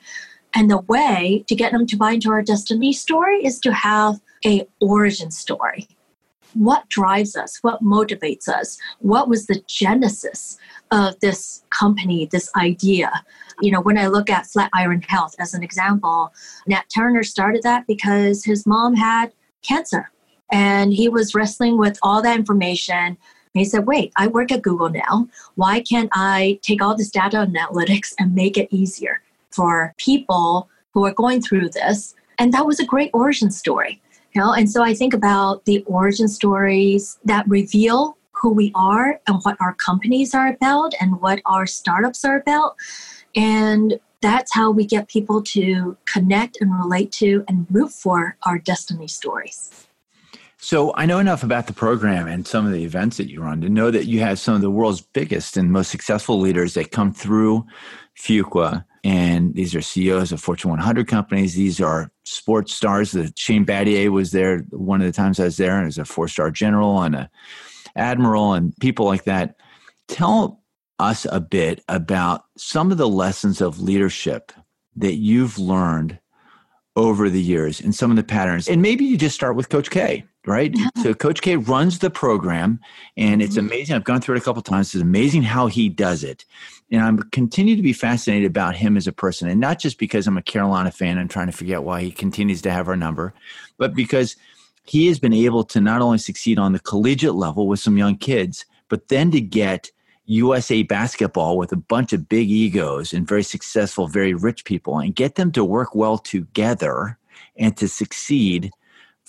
And 0.56 0.69
the 0.69 0.80
way 0.80 1.44
to 1.48 1.56
get 1.56 1.72
them 1.72 1.86
to 1.88 1.98
buy 1.98 2.13
into 2.13 2.31
our 2.31 2.42
destiny 2.42 2.94
story 2.94 3.46
is 3.46 3.60
to 3.60 3.74
have 3.74 4.19
a 4.46 4.66
origin 4.81 5.31
story. 5.31 5.88
What 6.54 6.90
drives 6.90 7.36
us? 7.36 7.60
What 7.62 7.84
motivates 7.84 8.48
us? 8.48 8.78
What 9.00 9.30
was 9.30 9.46
the 9.46 9.62
genesis 9.68 10.57
of 10.92 11.19
this 11.19 11.63
company, 11.69 12.28
this 12.31 12.50
idea? 12.56 13.24
You 13.62 13.72
know, 13.72 13.81
when 13.81 13.98
I 13.98 14.07
look 14.07 14.30
at 14.30 14.48
Flatiron 14.48 15.01
Health 15.04 15.36
as 15.38 15.54
an 15.54 15.62
example, 15.62 16.34
Nat 16.66 16.86
Turner 16.94 17.24
started 17.24 17.62
that 17.63 17.86
because 17.86 18.44
his 18.44 18.66
mom 18.66 18.96
had 18.96 19.31
cancer 19.62 20.10
and 20.51 20.94
he 20.94 21.10
was 21.10 21.36
wrestling 21.36 21.78
with 21.78 22.00
all 22.01 22.22
that 22.24 22.38
information. 22.38 23.18
he 23.54 23.66
said, 23.66 23.86
Wait, 23.86 24.12
I 24.16 24.28
work 24.28 24.51
at 24.51 24.63
Google 24.63 24.90
now. 24.90 25.28
Why 25.56 25.81
can't 25.81 26.10
I 26.13 26.60
take 26.63 26.81
all 26.81 26.96
this 26.96 27.12
data 27.12 27.38
analytics 27.38 28.13
and 28.18 28.34
make 28.34 28.57
it 28.57 28.69
easier? 28.72 29.22
For 29.51 29.94
people 29.98 30.69
who 30.94 31.06
are 31.06 31.13
going 31.13 31.42
through 31.42 31.69
this. 31.69 32.16
And 32.38 32.54
that 32.54 32.66
was 32.66 32.80
a 32.80 32.86
great 32.86 33.12
origin 33.13 33.51
story. 33.51 34.01
You 34.34 34.42
know, 34.42 34.54
and 34.54 34.69
so 34.69 34.84
I 34.84 34.94
think 34.94 35.13
about 35.13 35.66
the 35.66 35.84
origin 35.86 36.27
stories 36.27 37.18
that 37.25 37.48
reveal 37.48 38.18
who 38.32 38.51
we 38.51 38.72
are 38.75 39.20
and 39.27 39.41
what 39.41 39.58
our 39.60 39.74
companies 39.74 40.34
are 40.34 40.48
about 40.48 40.94
and 41.01 41.20
what 41.20 41.41
our 41.46 41.65
startups 41.65 42.24
are 42.24 42.38
about. 42.38 42.75
And 43.36 44.00
that's 44.22 44.53
how 44.53 44.72
we 44.72 44.86
get 44.86 45.08
people 45.08 45.41
to 45.41 45.98
connect 46.06 46.58
and 46.62 46.74
relate 46.77 47.12
to 47.13 47.44
and 47.48 47.65
root 47.72 47.91
for 47.91 48.38
our 48.44 48.60
destiny 48.60 49.08
stories. 49.08 49.88
So 50.58 50.94
I 50.96 51.06
know 51.06 51.20
enough 51.20 51.44
about 51.44 51.68
the 51.68 51.74
program 51.74 52.27
and 52.27 52.46
some 52.46 52.65
of 52.65 52.74
the 52.74 52.84
events 52.84 53.15
that 53.18 53.29
you 53.29 53.41
run 53.41 53.62
to 53.62 53.70
know 53.70 53.91
that 53.91 54.08
you 54.08 54.20
have 54.20 54.39
some 54.39 54.56
of 54.56 54.62
the 54.62 54.70
world's 54.70 55.00
biggest 55.01 55.56
and 55.56 55.72
most 55.72 55.89
successful 55.89 56.38
leaders 56.38 56.74
that 56.74 56.91
come 56.91 57.13
through 57.13 57.65
Fuqua 58.18 58.84
and 59.03 59.53
these 59.56 59.75
are 59.75 59.82
CEOs 59.82 60.32
of 60.32 60.41
Fortune 60.41 60.72
100 60.72 61.08
companies. 61.08 61.56
These 61.56 61.79
are 61.79 62.12
sports 62.24 62.74
stars. 62.74 63.12
The 63.12 63.32
Shane 63.36 63.65
Battier 63.65 64.10
was 64.10 64.32
there 64.32 64.60
one 64.70 65.01
of 65.01 65.08
the 65.08 65.13
times 65.13 65.39
I 65.39 65.46
was 65.46 65.58
there, 65.58 65.77
and 65.77 65.88
as 65.88 65.98
a 65.98 66.06
four-star 66.06 66.51
general 66.51 67.01
and 67.01 67.15
a 67.15 67.29
admiral, 67.96 68.53
and 68.53 68.75
people 68.77 69.06
like 69.06 69.24
that. 69.25 69.56
Tell 70.08 70.62
us 71.00 71.25
a 71.32 71.39
bit 71.39 71.84
about 71.88 72.46
some 72.58 72.91
of 72.91 72.98
the 72.98 73.08
lessons 73.08 73.62
of 73.62 73.79
leadership 73.79 74.51
that 74.96 75.15
you've 75.15 75.58
learned 75.58 76.20
over 76.96 77.29
the 77.29 77.41
years 77.41 77.79
and 77.79 77.96
some 77.96 78.12
of 78.12 78.18
the 78.18 78.24
patterns. 78.24 78.68
And 78.68 78.82
maybe 78.82 79.06
you 79.06 79.18
just 79.18 79.36
start 79.36 79.56
with 79.56 79.70
Coach 79.70 79.89
K 79.89 80.25
right? 80.46 80.75
so 81.03 81.13
Coach 81.13 81.41
K 81.41 81.55
runs 81.55 82.00
the 82.00 82.10
program, 82.10 82.79
and 83.17 83.41
it's 83.41 83.55
mm-hmm. 83.55 83.67
amazing. 83.67 83.96
I've 83.96 84.03
gone 84.03 84.22
through 84.22 84.36
it 84.36 84.41
a 84.41 84.43
couple 84.43 84.62
times. 84.62 84.93
It's 84.93 85.01
amazing 85.01 85.43
how 85.43 85.67
he 85.67 85.89
does 85.89 86.24
it, 86.24 86.46
and 86.91 87.01
I'm 87.01 87.17
continue 87.31 87.75
to 87.75 87.81
be 87.81 87.93
fascinated 87.93 88.50
about 88.50 88.75
him 88.75 88.98
as 88.98 89.08
a 89.08 89.12
person, 89.12 89.50
and 89.50 89.60
not 89.60 89.79
just 89.79 89.98
because 89.98 90.27
I'm 90.27 90.38
a 90.38 90.43
Carolina 90.43 90.91
fan 90.91 91.17
and 91.17 91.29
trying 91.29 91.48
to 91.48 91.53
figure 91.53 91.77
out 91.77 91.84
why 91.84 92.01
he 92.01 92.12
continues 92.12 92.62
to 92.63 92.72
have 92.72 92.88
our 92.88 92.98
number, 92.98 93.34
but 93.77 93.93
because 93.93 94.36
he 94.86 95.08
has 95.08 95.19
been 95.19 95.34
able 95.34 95.63
to 95.63 95.79
not 95.79 96.01
only 96.01 96.17
succeed 96.17 96.58
on 96.58 96.74
the 96.74 96.79
collegiate 96.79 97.36
level 97.36 97.67
with 97.67 97.79
some 97.79 97.98
young 97.98 98.17
kids, 98.17 98.65
but 98.88 99.08
then 99.10 99.29
to 99.31 99.39
get 99.39 99.91
USA 100.25 100.84
basketball 100.84 101.58
with 101.58 101.72
a 101.72 101.77
bunch 101.77 102.13
of 102.13 102.29
big 102.29 102.50
egos 102.50 103.13
and 103.13 103.27
very 103.27 103.43
successful, 103.43 104.08
very 104.08 104.34
rich 104.34 104.65
people, 104.65 105.00
and 105.00 105.15
get 105.15 105.36
them 105.36 105.51
to 105.51 105.63
work 105.63 105.96
well 105.96 106.17
together 106.17 107.17
and 107.55 107.77
to 107.77 107.88
succeed 107.88 108.72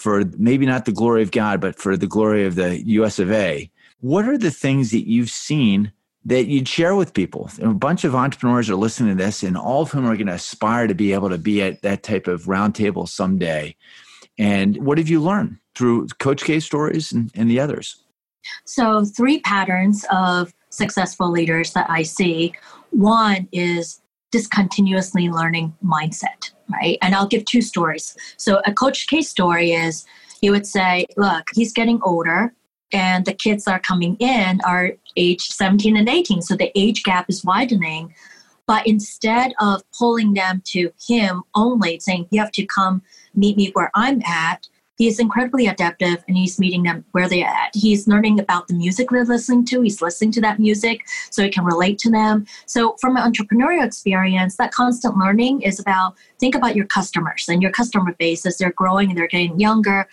for 0.00 0.24
maybe 0.38 0.66
not 0.66 0.86
the 0.86 0.92
glory 0.92 1.22
of 1.22 1.30
God, 1.30 1.60
but 1.60 1.78
for 1.78 1.96
the 1.96 2.06
glory 2.06 2.46
of 2.46 2.54
the 2.54 2.82
US 2.86 3.18
of 3.18 3.30
A. 3.30 3.70
What 4.00 4.26
are 4.26 4.38
the 4.38 4.50
things 4.50 4.90
that 4.92 5.06
you've 5.06 5.30
seen 5.30 5.92
that 6.24 6.46
you'd 6.46 6.68
share 6.68 6.94
with 6.94 7.14
people. 7.14 7.50
A 7.62 7.72
bunch 7.72 8.04
of 8.04 8.14
entrepreneurs 8.14 8.68
are 8.68 8.76
listening 8.76 9.16
to 9.16 9.24
this, 9.24 9.42
and 9.42 9.56
all 9.56 9.82
of 9.82 9.90
whom 9.90 10.04
are 10.06 10.16
going 10.16 10.26
to 10.26 10.34
aspire 10.34 10.86
to 10.86 10.94
be 10.94 11.12
able 11.12 11.30
to 11.30 11.38
be 11.38 11.62
at 11.62 11.82
that 11.82 12.02
type 12.02 12.26
of 12.26 12.44
roundtable 12.44 13.08
someday. 13.08 13.74
And 14.38 14.84
what 14.84 14.98
have 14.98 15.08
you 15.08 15.20
learned 15.20 15.58
through 15.74 16.08
Coach 16.18 16.44
K 16.44 16.60
stories 16.60 17.10
and, 17.12 17.30
and 17.34 17.50
the 17.50 17.60
others? 17.60 18.02
So, 18.66 19.04
three 19.04 19.40
patterns 19.40 20.04
of 20.10 20.52
successful 20.70 21.30
leaders 21.30 21.72
that 21.72 21.88
I 21.88 22.02
see. 22.02 22.52
One 22.90 23.48
is 23.52 24.00
discontinuously 24.30 25.28
learning 25.28 25.74
mindset, 25.84 26.50
right? 26.68 26.98
And 27.02 27.14
I'll 27.14 27.26
give 27.26 27.44
two 27.44 27.62
stories. 27.62 28.16
So, 28.36 28.60
a 28.64 28.72
Coach 28.72 29.06
K 29.08 29.22
story 29.22 29.72
is 29.72 30.06
he 30.40 30.50
would 30.50 30.66
say, 30.66 31.06
Look, 31.16 31.48
he's 31.54 31.72
getting 31.72 32.00
older 32.02 32.54
and 32.92 33.24
the 33.24 33.34
kids 33.34 33.66
are 33.68 33.80
coming 33.80 34.16
in 34.16 34.60
are 34.64 34.92
age 35.16 35.42
17 35.48 35.96
and 35.96 36.08
18 36.08 36.42
so 36.42 36.56
the 36.56 36.70
age 36.78 37.02
gap 37.02 37.26
is 37.28 37.44
widening 37.44 38.14
but 38.66 38.86
instead 38.86 39.52
of 39.60 39.82
pulling 39.96 40.34
them 40.34 40.62
to 40.64 40.92
him 41.06 41.42
only 41.54 41.98
saying 42.00 42.26
you 42.30 42.40
have 42.40 42.52
to 42.52 42.66
come 42.66 43.02
meet 43.34 43.56
me 43.56 43.70
where 43.74 43.90
i'm 43.94 44.22
at 44.22 44.68
he's 45.00 45.18
incredibly 45.18 45.66
adaptive 45.66 46.22
and 46.28 46.36
he's 46.36 46.58
meeting 46.58 46.82
them 46.82 47.02
where 47.12 47.26
they're 47.26 47.46
at. 47.46 47.70
He's 47.72 48.06
learning 48.06 48.38
about 48.38 48.68
the 48.68 48.74
music 48.74 49.08
they're 49.08 49.24
listening 49.24 49.64
to. 49.64 49.80
He's 49.80 50.02
listening 50.02 50.30
to 50.32 50.42
that 50.42 50.58
music 50.58 51.00
so 51.30 51.42
he 51.42 51.48
can 51.48 51.64
relate 51.64 51.98
to 52.00 52.10
them. 52.10 52.44
So 52.66 52.96
from 53.00 53.16
an 53.16 53.22
entrepreneurial 53.22 53.82
experience 53.82 54.56
that 54.56 54.72
constant 54.72 55.16
learning 55.16 55.62
is 55.62 55.80
about 55.80 56.16
think 56.38 56.54
about 56.54 56.76
your 56.76 56.84
customers 56.84 57.46
and 57.48 57.62
your 57.62 57.70
customer 57.70 58.14
base 58.18 58.44
as 58.44 58.58
they're 58.58 58.72
growing 58.72 59.08
and 59.08 59.16
they're 59.16 59.26
getting 59.26 59.58
younger. 59.58 60.06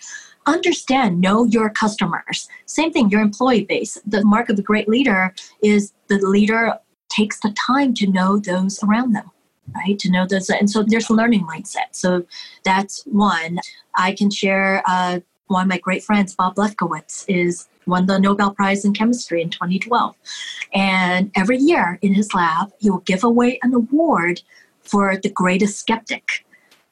Understand, 0.46 1.20
know 1.20 1.44
your 1.44 1.68
customers. 1.68 2.48
Same 2.64 2.90
thing, 2.90 3.10
your 3.10 3.20
employee 3.20 3.64
base. 3.64 3.98
The 4.06 4.24
mark 4.24 4.48
of 4.48 4.58
a 4.58 4.62
great 4.62 4.88
leader 4.88 5.34
is 5.62 5.92
the 6.08 6.16
leader 6.16 6.78
takes 7.10 7.38
the 7.40 7.50
time 7.50 7.92
to 7.92 8.06
know 8.06 8.38
those 8.38 8.82
around 8.82 9.12
them, 9.12 9.30
right? 9.74 9.98
To 9.98 10.10
know 10.10 10.26
those. 10.26 10.50
And 10.50 10.70
so 10.70 10.82
there's 10.82 11.10
a 11.10 11.14
learning 11.14 11.46
mindset. 11.46 11.92
So 11.92 12.24
that's 12.64 13.02
one. 13.06 13.58
I 13.96 14.12
can 14.12 14.30
share 14.30 14.82
uh, 14.86 15.20
one 15.48 15.62
of 15.62 15.68
my 15.68 15.78
great 15.78 16.02
friends, 16.02 16.34
Bob 16.34 16.56
Lefkowitz, 16.56 17.24
is 17.28 17.68
won 17.86 18.06
the 18.06 18.18
Nobel 18.18 18.52
Prize 18.52 18.84
in 18.84 18.92
Chemistry 18.92 19.42
in 19.42 19.50
2012. 19.50 20.14
And 20.74 21.30
every 21.34 21.58
year 21.58 21.98
in 22.02 22.14
his 22.14 22.34
lab, 22.34 22.70
he 22.78 22.90
will 22.90 22.98
give 23.00 23.24
away 23.24 23.58
an 23.62 23.74
award 23.74 24.42
for 24.82 25.16
the 25.16 25.30
greatest 25.30 25.78
skeptic. 25.80 26.44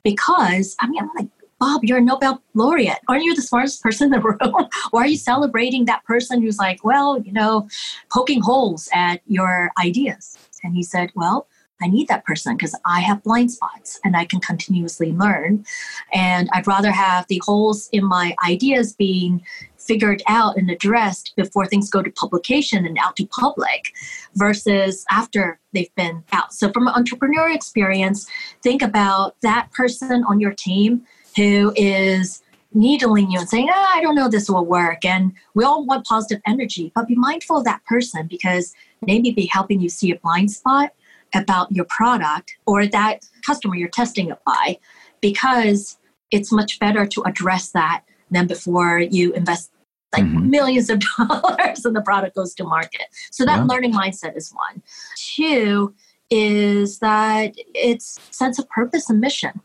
Because, 0.03 0.77
I 0.81 0.89
mean, 0.89 1.01
I'm 1.03 1.11
like, 1.17 1.29
Bob, 1.59 1.85
you're 1.85 1.99
a 1.99 2.03
Nobel 2.03 2.43
laureate. 2.55 2.99
Aren't 3.09 3.25
you 3.25 3.35
the 3.35 3.43
smartest 3.43 3.83
person 3.83 4.07
in 4.07 4.21
the 4.21 4.21
room? 4.41 4.69
Why 4.91 5.03
are 5.03 5.07
you 5.07 5.17
celebrating 5.17 5.87
that 5.87 6.05
person 6.05 6.43
who's 6.43 6.59
like, 6.59 6.85
well, 6.85 7.21
you 7.21 7.33
know, 7.33 7.69
poking 8.13 8.43
holes 8.43 8.89
at 8.93 9.21
your 9.27 9.71
ideas? 9.83 10.37
And 10.63 10.75
he 10.75 10.83
said, 10.83 11.11
well, 11.15 11.49
I 11.83 11.89
need 11.89 12.09
that 12.09 12.25
person 12.25 12.57
because 12.57 12.75
I 12.85 13.01
have 13.01 13.23
blind 13.23 13.53
spots 13.53 14.01
and 14.05 14.17
I 14.17 14.25
can 14.25 14.41
continuously 14.41 15.13
learn. 15.13 15.65
And 16.13 16.49
I'd 16.53 16.67
rather 16.67 16.91
have 16.91 17.27
the 17.29 17.43
holes 17.45 17.89
in 17.93 18.05
my 18.05 18.35
ideas 18.47 18.95
being 18.95 19.43
figured 19.77 20.23
out 20.27 20.57
and 20.57 20.71
addressed 20.71 21.35
before 21.37 21.67
things 21.67 21.91
go 21.91 22.03
to 22.03 22.11
publication 22.11 22.85
and 22.87 22.99
out 22.99 23.15
to 23.17 23.27
public 23.27 23.93
versus 24.35 25.05
after 25.11 25.59
they've 25.73 25.95
been 25.97 26.25
out. 26.33 26.53
So, 26.53 26.73
from 26.73 26.89
an 26.89 26.95
entrepreneurial 26.95 27.55
experience, 27.55 28.27
think 28.63 28.83
about 28.83 29.37
that 29.43 29.71
person 29.73 30.25
on 30.25 30.41
your 30.41 30.55
team 30.55 31.03
who 31.37 31.73
is 31.77 32.43
needling 32.75 33.31
you 33.31 33.39
and 33.39 33.49
saying, 33.49 33.69
oh, 33.71 33.87
I 33.95 34.01
don't 34.01 34.15
know 34.15 34.29
this 34.29 34.51
will 34.51 34.65
work. 34.65 35.05
And 35.05 35.33
we 35.55 35.65
all 35.65 35.85
want 35.87 36.07
positive 36.07 36.43
energy, 36.47 36.93
but 36.95 37.07
be 37.07 37.15
mindful 37.15 37.59
of 37.59 37.65
that 37.65 37.85
person 37.85 38.27
because 38.27 38.75
they 39.07 39.19
may 39.19 39.31
be 39.31 39.47
helping 39.47 39.81
you 39.81 39.89
see 39.89 40.11
a 40.11 40.19
blind 40.19 40.51
spot 40.51 40.91
about 41.35 41.71
your 41.73 41.85
product 41.87 42.57
or 42.67 42.87
that 42.87 43.29
customer 43.45 43.77
you're 43.77 43.89
testing 43.89 44.31
it 44.31 44.39
by 44.45 44.79
because 45.21 45.99
it's 46.31 46.53
much 46.53 46.79
better 46.79 47.07
to 47.07 47.23
address 47.23 47.71
that 47.71 48.03
than 48.31 48.47
before 48.47 48.99
you 48.99 49.33
invest 49.33 49.71
like 50.13 50.25
mm-hmm. 50.25 50.51
millions 50.51 50.89
of 50.91 51.01
dollars 51.17 51.85
and 51.85 51.95
the 51.95 52.03
product 52.03 52.37
goes 52.37 52.55
to 52.55 52.65
market. 52.65 53.07
So 53.31 53.45
that 53.45 53.59
yeah. 53.59 53.65
learning 53.65 53.93
mindset 53.93 54.37
is 54.37 54.53
one. 54.53 54.83
Two 55.17 55.95
is 56.31 56.99
that 56.99 57.55
it's 57.75 58.19
sense 58.31 58.59
of 58.59 58.69
purpose 58.69 59.11
and 59.11 59.21
mission. 59.21 59.61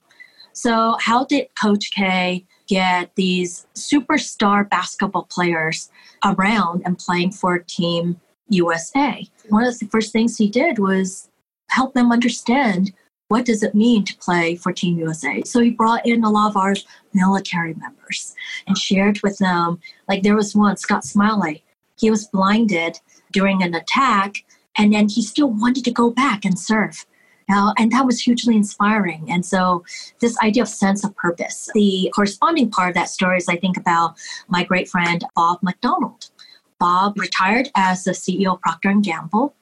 So, 0.54 0.98
how 1.00 1.26
did 1.26 1.48
Coach 1.60 1.92
K 1.92 2.46
get 2.68 3.16
these 3.16 3.66
superstar 3.76 4.70
basketball 4.70 5.24
players 5.24 5.90
around 6.26 6.82
and 6.86 6.98
playing 6.98 7.32
for 7.32 7.58
Team 7.60 8.20
USA? 8.50 9.26
One 9.50 9.64
of 9.64 9.80
the 9.80 9.88
first 9.88 10.12
things 10.12 10.38
he 10.38 10.50
did 10.50 10.78
was 10.78 11.30
help 11.72 11.94
them 11.94 12.12
understand 12.12 12.94
what 13.30 13.46
does 13.46 13.64
it 13.64 13.74
mean 13.74 14.04
to 14.04 14.18
play 14.18 14.56
for 14.58 14.74
Team 14.74 14.98
USA. 15.00 15.42
So 15.46 15.62
he 15.62 15.70
brought 15.70 16.06
in 16.06 16.24
a 16.24 16.30
lot 16.30 16.50
of 16.50 16.58
our 16.58 16.76
military 17.14 17.74
members 17.76 18.36
and 18.68 18.78
shared 18.78 19.22
with 19.24 19.38
them. 19.38 19.80
Like 20.10 20.22
there 20.22 20.36
was 20.36 20.54
one, 20.54 20.76
Scott 20.76 21.06
Smiley. 21.06 21.64
He 21.98 22.12
was 22.12 22.28
blinded 22.28 23.00
during 23.32 23.64
an 23.64 23.74
attack, 23.74 24.44
and 24.78 24.94
then 24.94 25.08
he 25.08 25.22
still 25.22 25.50
wanted 25.50 25.86
to 25.86 25.92
go 25.92 26.10
back 26.10 26.44
and 26.44 26.60
serve. 26.60 27.06
Now, 27.48 27.74
and 27.78 27.92
that 27.92 28.06
was 28.06 28.20
hugely 28.20 28.56
inspiring. 28.56 29.28
And 29.30 29.46
so, 29.46 29.84
this 30.20 30.38
idea 30.44 30.64
of 30.64 30.70
sense 30.70 31.04
of 31.04 31.16
purpose. 31.16 31.70
The 31.74 32.12
corresponding 32.16 32.70
part 32.70 32.90
of 32.90 32.96
that 32.96 33.10
story 33.10 33.38
is 33.38 33.48
I 33.48 33.56
think 33.56 33.78
about 33.78 34.16
my 34.48 34.64
great 34.64 34.90
friend 34.90 35.24
Bob 35.36 35.60
McDonald. 35.62 36.32
Bob 36.80 37.18
retired 37.18 37.70
as 37.76 38.04
the 38.04 38.12
CEO 38.12 38.56
of 38.56 38.62
Procter 38.62 38.90
and 38.90 39.04
Gamble, 39.04 39.54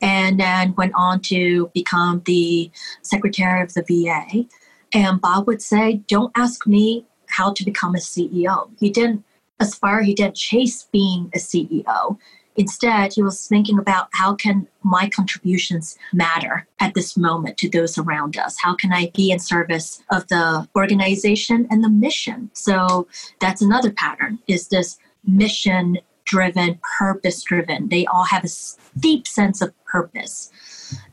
and 0.00 0.40
then 0.40 0.74
went 0.76 0.92
on 0.94 1.20
to 1.20 1.70
become 1.74 2.22
the 2.24 2.70
secretary 3.02 3.62
of 3.62 3.74
the 3.74 3.82
VA. 3.82 4.46
And 4.92 5.20
Bob 5.20 5.46
would 5.46 5.62
say, 5.62 6.02
"Don't 6.08 6.32
ask 6.36 6.66
me 6.66 7.06
how 7.28 7.52
to 7.52 7.64
become 7.64 7.94
a 7.94 8.00
CEO." 8.00 8.70
He 8.78 8.90
didn't 8.90 9.24
aspire. 9.60 10.02
He 10.02 10.14
didn't 10.14 10.36
chase 10.36 10.88
being 10.90 11.30
a 11.34 11.38
CEO. 11.38 12.18
Instead, 12.56 13.12
he 13.14 13.22
was 13.22 13.46
thinking 13.46 13.78
about 13.78 14.08
how 14.12 14.34
can 14.34 14.66
my 14.82 15.08
contributions 15.08 15.96
matter 16.12 16.66
at 16.80 16.94
this 16.94 17.16
moment 17.16 17.56
to 17.58 17.70
those 17.70 17.96
around 17.96 18.36
us? 18.36 18.56
How 18.60 18.74
can 18.74 18.92
I 18.92 19.10
be 19.14 19.30
in 19.30 19.38
service 19.38 20.02
of 20.10 20.26
the 20.28 20.68
organization 20.76 21.66
and 21.70 21.82
the 21.84 21.88
mission? 21.88 22.50
So 22.52 23.06
that's 23.40 23.62
another 23.62 23.92
pattern 23.92 24.40
is 24.46 24.68
this 24.68 24.98
mission 25.24 25.98
driven, 26.30 26.78
purpose 26.98 27.42
driven. 27.42 27.88
They 27.88 28.06
all 28.06 28.22
have 28.24 28.44
a 28.44 28.48
deep 28.98 29.26
sense 29.26 29.60
of 29.60 29.74
purpose. 29.84 30.50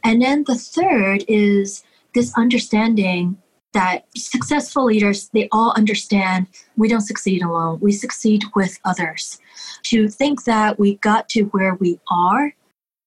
And 0.03 0.21
then 0.21 0.43
the 0.45 0.55
third 0.55 1.25
is 1.27 1.83
this 2.13 2.31
understanding 2.37 3.37
that 3.73 4.05
successful 4.15 4.85
leaders, 4.85 5.29
they 5.33 5.49
all 5.51 5.73
understand 5.75 6.47
we 6.77 6.87
don't 6.87 7.01
succeed 7.01 7.41
alone, 7.41 7.79
we 7.81 7.91
succeed 7.91 8.43
with 8.55 8.79
others. 8.85 9.39
To 9.83 10.07
think 10.07 10.43
that 10.43 10.79
we 10.79 10.95
got 10.97 11.29
to 11.29 11.43
where 11.45 11.73
we 11.75 11.99
are 12.09 12.53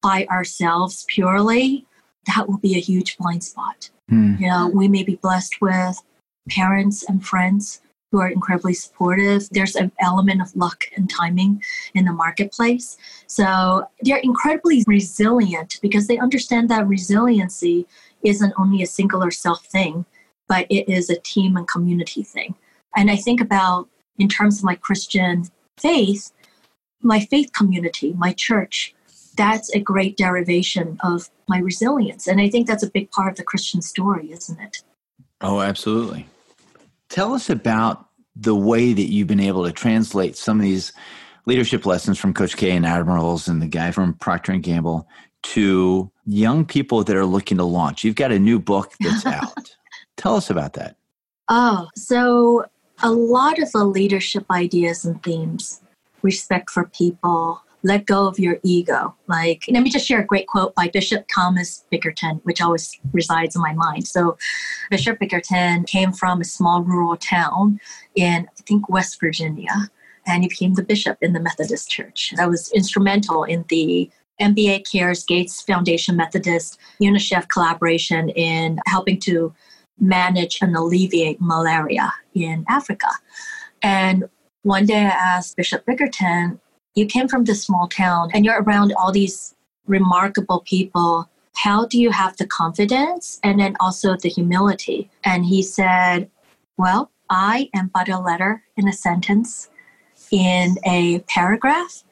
by 0.03 0.27
ourselves 0.31 1.05
purely, 1.09 1.87
that 2.27 2.49
will 2.49 2.59
be 2.59 2.75
a 2.75 2.81
huge 2.81 3.17
blind 3.19 3.45
spot. 3.45 3.89
Mm. 4.11 4.41
You 4.41 4.49
know, 4.49 4.71
we 4.75 4.89
may 4.89 5.05
be 5.05 5.15
blessed 5.15 5.61
with 5.61 6.03
parents 6.49 7.05
and 7.09 7.25
friends 7.25 7.81
who 8.11 8.21
are 8.21 8.29
incredibly 8.29 8.75
supportive. 8.75 9.49
There's 9.51 9.77
an 9.77 9.93
element 10.01 10.43
of 10.43 10.55
luck 10.57 10.85
and 10.97 11.09
timing 11.09 11.63
in 11.95 12.05
the 12.05 12.13
marketplace. 12.13 12.97
So 13.27 13.87
they're 14.03 14.19
incredibly 14.19 14.85
resilient 14.87 15.79
because 15.81 16.07
they 16.07 16.19
understand 16.19 16.69
that 16.71 16.89
resiliency 16.89 17.87
isn't 18.23 18.55
only 18.59 18.83
a 18.83 18.87
singular 18.87 19.31
self 19.31 19.65
thing, 19.67 20.05
but 20.49 20.67
it 20.71 20.89
is 20.89 21.09
a 21.09 21.21
team 21.21 21.57
and 21.57 21.69
community 21.69 22.23
thing. 22.23 22.55
And 22.97 23.11
I 23.11 23.17
think 23.17 23.41
about, 23.41 23.89
in 24.19 24.29
terms 24.29 24.59
of 24.59 24.65
my 24.65 24.75
Christian 24.75 25.45
faith, 25.79 26.33
my 27.03 27.21
faith 27.21 27.53
community, 27.53 28.15
my 28.19 28.33
church, 28.33 28.95
that's 29.37 29.73
a 29.75 29.81
great 29.81 30.17
derivation 30.17 30.99
of 31.03 31.31
my 31.49 31.59
resilience. 31.59 32.27
And 32.27 32.41
I 32.41 32.51
think 32.51 32.67
that's 32.67 32.83
a 32.83 32.91
big 32.91 33.11
part 33.11 33.31
of 33.31 33.37
the 33.37 33.45
Christian 33.45 33.81
story, 33.81 34.33
isn't 34.33 34.61
it? 34.61 34.83
Oh, 35.41 35.61
absolutely. 35.61 36.27
Tell 37.11 37.35
us 37.35 37.51
about 37.51 38.07
the 38.37 38.55
way 38.55 38.93
that 38.93 39.11
you've 39.11 39.27
been 39.27 39.41
able 39.41 39.65
to 39.65 39.73
translate 39.73 40.37
some 40.37 40.59
of 40.59 40.63
these 40.63 40.93
leadership 41.45 41.85
lessons 41.85 42.19
from 42.19 42.33
Coach 42.33 42.57
K 42.57 42.71
and 42.71 42.87
Admirals 42.87 43.49
and 43.49 43.61
the 43.61 43.67
guy 43.67 43.91
from 43.91 44.15
Procter 44.15 44.53
and 44.53 44.63
Gamble 44.63 45.07
to 45.43 46.11
young 46.27 46.65
people 46.65 47.03
that 47.03 47.17
are 47.17 47.27
looking 47.27 47.57
to 47.59 47.65
launch. 47.65 48.05
You've 48.05 48.15
got 48.15 48.31
a 48.33 48.39
new 48.39 48.59
book 48.59 48.95
that's 49.01 49.27
out. 49.27 49.75
Tell 50.17 50.37
us 50.37 50.51
about 50.51 50.75
that. 50.75 50.97
Oh, 51.49 51.89
so 51.97 52.67
a 53.03 53.11
lot 53.11 53.59
of 53.59 53.73
the 53.73 53.85
leadership 53.85 54.45
ideas 54.51 55.05
and 55.05 55.21
themes 55.23 55.81
respect 56.23 56.71
for 56.71 56.87
people, 56.87 57.63
let 57.83 58.07
go 58.07 58.27
of 58.27 58.39
your 58.39 58.59
ego. 58.63 59.15
Like, 59.27 59.65
let 59.69 59.83
me 59.83 59.91
just 59.91 60.07
share 60.07 60.21
a 60.21 60.27
great 60.27 60.47
quote 60.47 60.75
by 60.75 60.89
Bishop 60.89 61.27
Thomas 61.33 61.85
Bickerton, 61.93 62.41
which 62.45 62.61
always 62.61 62.99
resides 63.13 63.57
in 63.57 63.63
my 63.63 63.73
mind. 63.73 64.07
So, 64.07 64.37
Bishop 64.91 65.19
Bickerton 65.19 65.87
came 65.87 66.13
from 66.13 66.41
a 66.41 66.45
small 66.45 66.83
rural 66.83 67.17
town 67.17 67.81
in, 68.15 68.47
I 68.47 68.63
think, 68.67 68.89
West 68.89 69.19
Virginia, 69.21 69.91
and 70.27 70.43
he 70.43 70.49
became 70.49 70.75
the 70.75 70.83
bishop 70.83 71.19
in 71.23 71.33
the 71.33 71.41
Methodist 71.41 71.91
Church. 71.91 72.33
That 72.37 72.49
was 72.49 72.71
instrumental 72.73 73.45
in 73.45 73.65
the 73.69 74.11
NBA 74.41 74.91
Cares, 74.91 75.25
Gates 75.25 75.61
Foundation 75.63 76.17
Methodist, 76.17 76.79
UNICEF 77.03 77.49
collaboration 77.49 78.31
in 78.31 78.81
helping 78.87 79.19
to 79.21 79.53
manage 79.99 80.59
and 80.63 80.75
alleviate 80.75 81.41
malaria 81.41 82.13
in 82.35 82.65
Africa. 82.69 83.09
And 83.83 84.29
one 84.63 84.87
day 84.87 85.01
I 85.01 85.11
asked 85.11 85.57
Bishop 85.57 85.85
Bickerton, 85.87 86.59
You 86.95 87.07
came 87.07 87.29
from 87.29 87.45
this 87.45 87.63
small 87.63 87.87
town 87.87 88.31
and 88.35 88.45
you're 88.45 88.63
around 88.63 88.93
all 88.93 89.13
these 89.13 89.55
remarkable 89.87 90.61
people. 90.61 91.29
How 91.55 91.87
do 91.87 92.01
you 92.01 92.11
have 92.11 92.37
the 92.37 92.47
confidence 92.47 93.39
and 93.43 93.61
then 93.61 93.77
also 93.79 94.17
the 94.17 94.29
humility? 94.29 95.11
And 95.25 95.45
he 95.45 95.63
said, 95.63 96.31
Well, 96.77 97.11
I 97.29 97.71
am 97.75 97.91
but 97.95 98.09
a 98.09 98.19
letter 98.19 98.65
in 98.77 98.89
a 98.89 98.93
sentence, 98.93 99.71
in 100.33 100.77
a 100.85 101.21
paragraph, 101.21 102.03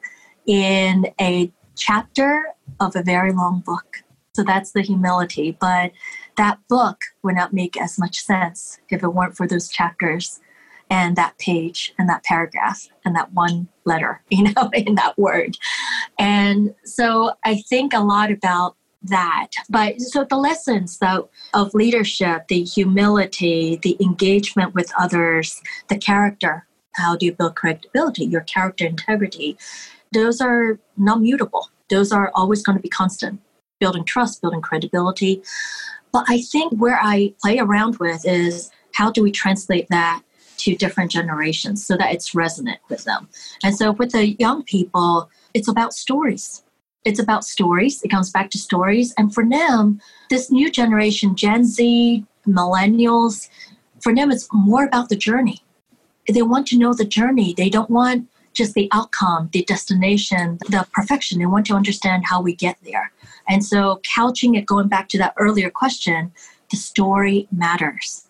in 0.45 1.07
a 1.19 1.51
chapter 1.75 2.53
of 2.79 2.95
a 2.95 3.03
very 3.03 3.33
long 3.33 3.59
book. 3.65 4.03
So 4.33 4.43
that's 4.43 4.71
the 4.71 4.81
humility. 4.81 5.57
But 5.59 5.91
that 6.37 6.59
book 6.69 7.01
would 7.23 7.35
not 7.35 7.51
make 7.51 7.79
as 7.79 7.99
much 7.99 8.19
sense 8.19 8.79
if 8.89 9.03
it 9.03 9.09
weren't 9.09 9.35
for 9.35 9.45
those 9.45 9.67
chapters 9.67 10.39
and 10.89 11.15
that 11.15 11.37
page 11.37 11.93
and 11.97 12.09
that 12.09 12.23
paragraph 12.23 12.87
and 13.05 13.15
that 13.15 13.31
one 13.33 13.67
letter, 13.85 14.21
you 14.29 14.43
know, 14.43 14.69
in 14.73 14.95
that 14.95 15.17
word. 15.17 15.57
And 16.17 16.73
so 16.83 17.33
I 17.45 17.57
think 17.69 17.93
a 17.93 17.99
lot 17.99 18.31
about 18.31 18.75
that. 19.03 19.49
But 19.69 20.01
so 20.01 20.25
the 20.25 20.35
lessons 20.35 20.97
though 20.97 21.29
of 21.53 21.73
leadership, 21.73 22.47
the 22.47 22.63
humility, 22.63 23.79
the 23.81 23.97
engagement 24.01 24.73
with 24.73 24.91
others, 24.97 25.61
the 25.87 25.97
character, 25.97 26.65
how 26.93 27.15
do 27.15 27.25
you 27.25 27.33
build 27.33 27.55
credibility, 27.55 28.25
your 28.25 28.41
character 28.41 28.85
integrity, 28.85 29.57
those 30.11 30.41
are 30.41 30.79
non 30.97 31.21
mutable. 31.21 31.69
Those 31.89 32.11
are 32.11 32.31
always 32.35 32.61
going 32.61 32.77
to 32.77 32.81
be 32.81 32.89
constant. 32.89 33.39
Building 33.79 34.03
trust, 34.03 34.41
building 34.41 34.61
credibility. 34.61 35.41
But 36.11 36.25
I 36.27 36.41
think 36.41 36.73
where 36.73 36.99
I 37.01 37.33
play 37.41 37.59
around 37.59 37.97
with 37.97 38.25
is 38.25 38.69
how 38.93 39.11
do 39.11 39.23
we 39.23 39.31
translate 39.31 39.87
that 39.89 40.21
to 40.59 40.75
different 40.75 41.11
generations 41.11 41.85
so 41.85 41.97
that 41.97 42.13
it's 42.13 42.35
resonant 42.35 42.79
with 42.89 43.03
them. 43.03 43.27
And 43.63 43.75
so 43.75 43.91
with 43.91 44.11
the 44.11 44.29
young 44.39 44.63
people, 44.63 45.29
it's 45.53 45.67
about 45.67 45.93
stories. 45.93 46.63
It's 47.05 47.19
about 47.19 47.45
stories. 47.45 48.01
It 48.03 48.09
comes 48.09 48.29
back 48.29 48.49
to 48.51 48.57
stories. 48.57 49.13
And 49.17 49.33
for 49.33 49.47
them, 49.47 50.01
this 50.29 50.51
new 50.51 50.69
generation, 50.69 51.35
Gen 51.35 51.65
Z, 51.65 52.25
millennials, 52.47 53.49
for 54.01 54.13
them, 54.13 54.31
it's 54.31 54.47
more 54.53 54.85
about 54.85 55.09
the 55.09 55.15
journey. 55.15 55.61
They 56.27 56.41
want 56.41 56.67
to 56.67 56.77
know 56.77 56.93
the 56.93 57.05
journey. 57.05 57.53
They 57.55 57.69
don't 57.69 57.89
want 57.89 58.27
just 58.53 58.73
the 58.73 58.89
outcome, 58.91 59.49
the 59.53 59.63
destination, 59.63 60.57
the 60.69 60.85
perfection. 60.93 61.39
They 61.39 61.45
want 61.45 61.65
to 61.67 61.75
understand 61.75 62.23
how 62.25 62.41
we 62.41 62.55
get 62.55 62.77
there. 62.83 63.11
And 63.47 63.65
so, 63.65 64.01
couching 64.15 64.55
it, 64.55 64.65
going 64.65 64.87
back 64.87 65.09
to 65.09 65.17
that 65.19 65.33
earlier 65.37 65.69
question, 65.69 66.31
the 66.69 66.77
story 66.77 67.47
matters. 67.51 68.25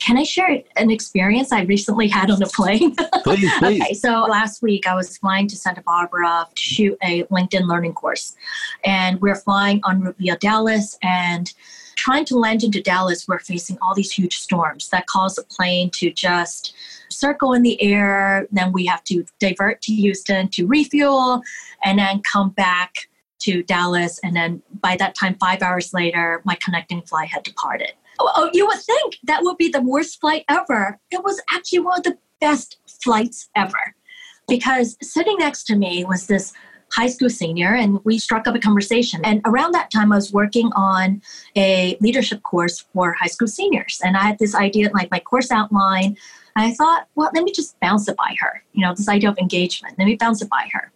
Can 0.00 0.16
I 0.16 0.22
share 0.22 0.62
an 0.76 0.90
experience 0.90 1.52
I 1.52 1.62
recently 1.62 2.08
had 2.08 2.30
on 2.30 2.42
a 2.42 2.46
plane? 2.46 2.96
Please, 3.22 3.52
please. 3.58 3.82
okay, 3.82 3.94
so 3.94 4.22
last 4.22 4.62
week 4.62 4.86
I 4.86 4.94
was 4.94 5.18
flying 5.18 5.46
to 5.48 5.56
Santa 5.56 5.82
Barbara 5.82 6.48
to 6.54 6.60
shoot 6.60 6.98
a 7.02 7.24
LinkedIn 7.24 7.68
learning 7.68 7.92
course. 7.92 8.34
And 8.82 9.20
we're 9.20 9.36
flying 9.36 9.80
on 9.84 10.00
route 10.00 10.16
via 10.18 10.36
Dallas 10.38 10.98
and 11.02 11.52
trying 11.96 12.24
to 12.24 12.38
land 12.38 12.64
into 12.64 12.80
Dallas, 12.80 13.28
we're 13.28 13.38
facing 13.38 13.76
all 13.82 13.94
these 13.94 14.10
huge 14.10 14.38
storms 14.38 14.88
that 14.88 15.06
cause 15.06 15.34
the 15.34 15.42
plane 15.42 15.90
to 15.90 16.10
just 16.10 16.74
circle 17.10 17.52
in 17.52 17.62
the 17.62 17.80
air. 17.82 18.48
Then 18.50 18.72
we 18.72 18.86
have 18.86 19.04
to 19.04 19.24
divert 19.38 19.82
to 19.82 19.92
Houston 19.92 20.48
to 20.48 20.66
refuel 20.66 21.42
and 21.84 21.98
then 21.98 22.22
come 22.22 22.50
back 22.50 23.08
to 23.40 23.62
Dallas. 23.62 24.18
And 24.24 24.34
then 24.34 24.62
by 24.80 24.96
that 24.96 25.14
time, 25.14 25.36
five 25.38 25.62
hours 25.62 25.92
later, 25.92 26.40
my 26.44 26.56
connecting 26.56 27.02
flight 27.02 27.28
had 27.28 27.42
departed. 27.42 27.92
Oh, 28.20 28.30
oh, 28.36 28.50
you 28.52 28.66
would 28.66 28.80
think 28.80 29.18
that 29.24 29.42
would 29.42 29.56
be 29.56 29.68
the 29.68 29.80
worst 29.80 30.20
flight 30.20 30.44
ever. 30.46 30.98
It 31.10 31.24
was 31.24 31.40
actually 31.52 31.78
one 31.78 31.98
of 31.98 32.04
the 32.04 32.18
best 32.38 32.78
flights 33.02 33.48
ever 33.56 33.94
because 34.46 34.98
sitting 35.00 35.36
next 35.38 35.64
to 35.64 35.76
me 35.76 36.04
was 36.04 36.26
this 36.26 36.52
high 36.92 37.06
school 37.06 37.30
senior 37.30 37.74
and 37.74 37.98
we 38.04 38.18
struck 38.18 38.46
up 38.46 38.54
a 38.54 38.58
conversation. 38.58 39.20
And 39.24 39.40
around 39.46 39.72
that 39.72 39.90
time, 39.90 40.12
I 40.12 40.16
was 40.16 40.32
working 40.32 40.70
on 40.74 41.22
a 41.56 41.96
leadership 42.00 42.42
course 42.42 42.84
for 42.92 43.14
high 43.14 43.28
school 43.28 43.48
seniors. 43.48 44.00
And 44.04 44.18
I 44.18 44.24
had 44.24 44.38
this 44.38 44.54
idea, 44.54 44.90
like 44.92 45.10
my 45.10 45.20
course 45.20 45.50
outline. 45.50 46.16
I 46.56 46.72
thought, 46.74 47.06
well, 47.14 47.30
let 47.34 47.44
me 47.44 47.52
just 47.52 47.78
bounce 47.80 48.06
it 48.08 48.16
by 48.16 48.34
her. 48.40 48.62
You 48.72 48.84
know, 48.84 48.94
this 48.94 49.08
idea 49.08 49.30
of 49.30 49.38
engagement. 49.38 49.98
Let 49.98 50.04
me 50.04 50.16
bounce 50.16 50.42
it 50.42 50.50
by 50.50 50.68
her. 50.72 50.92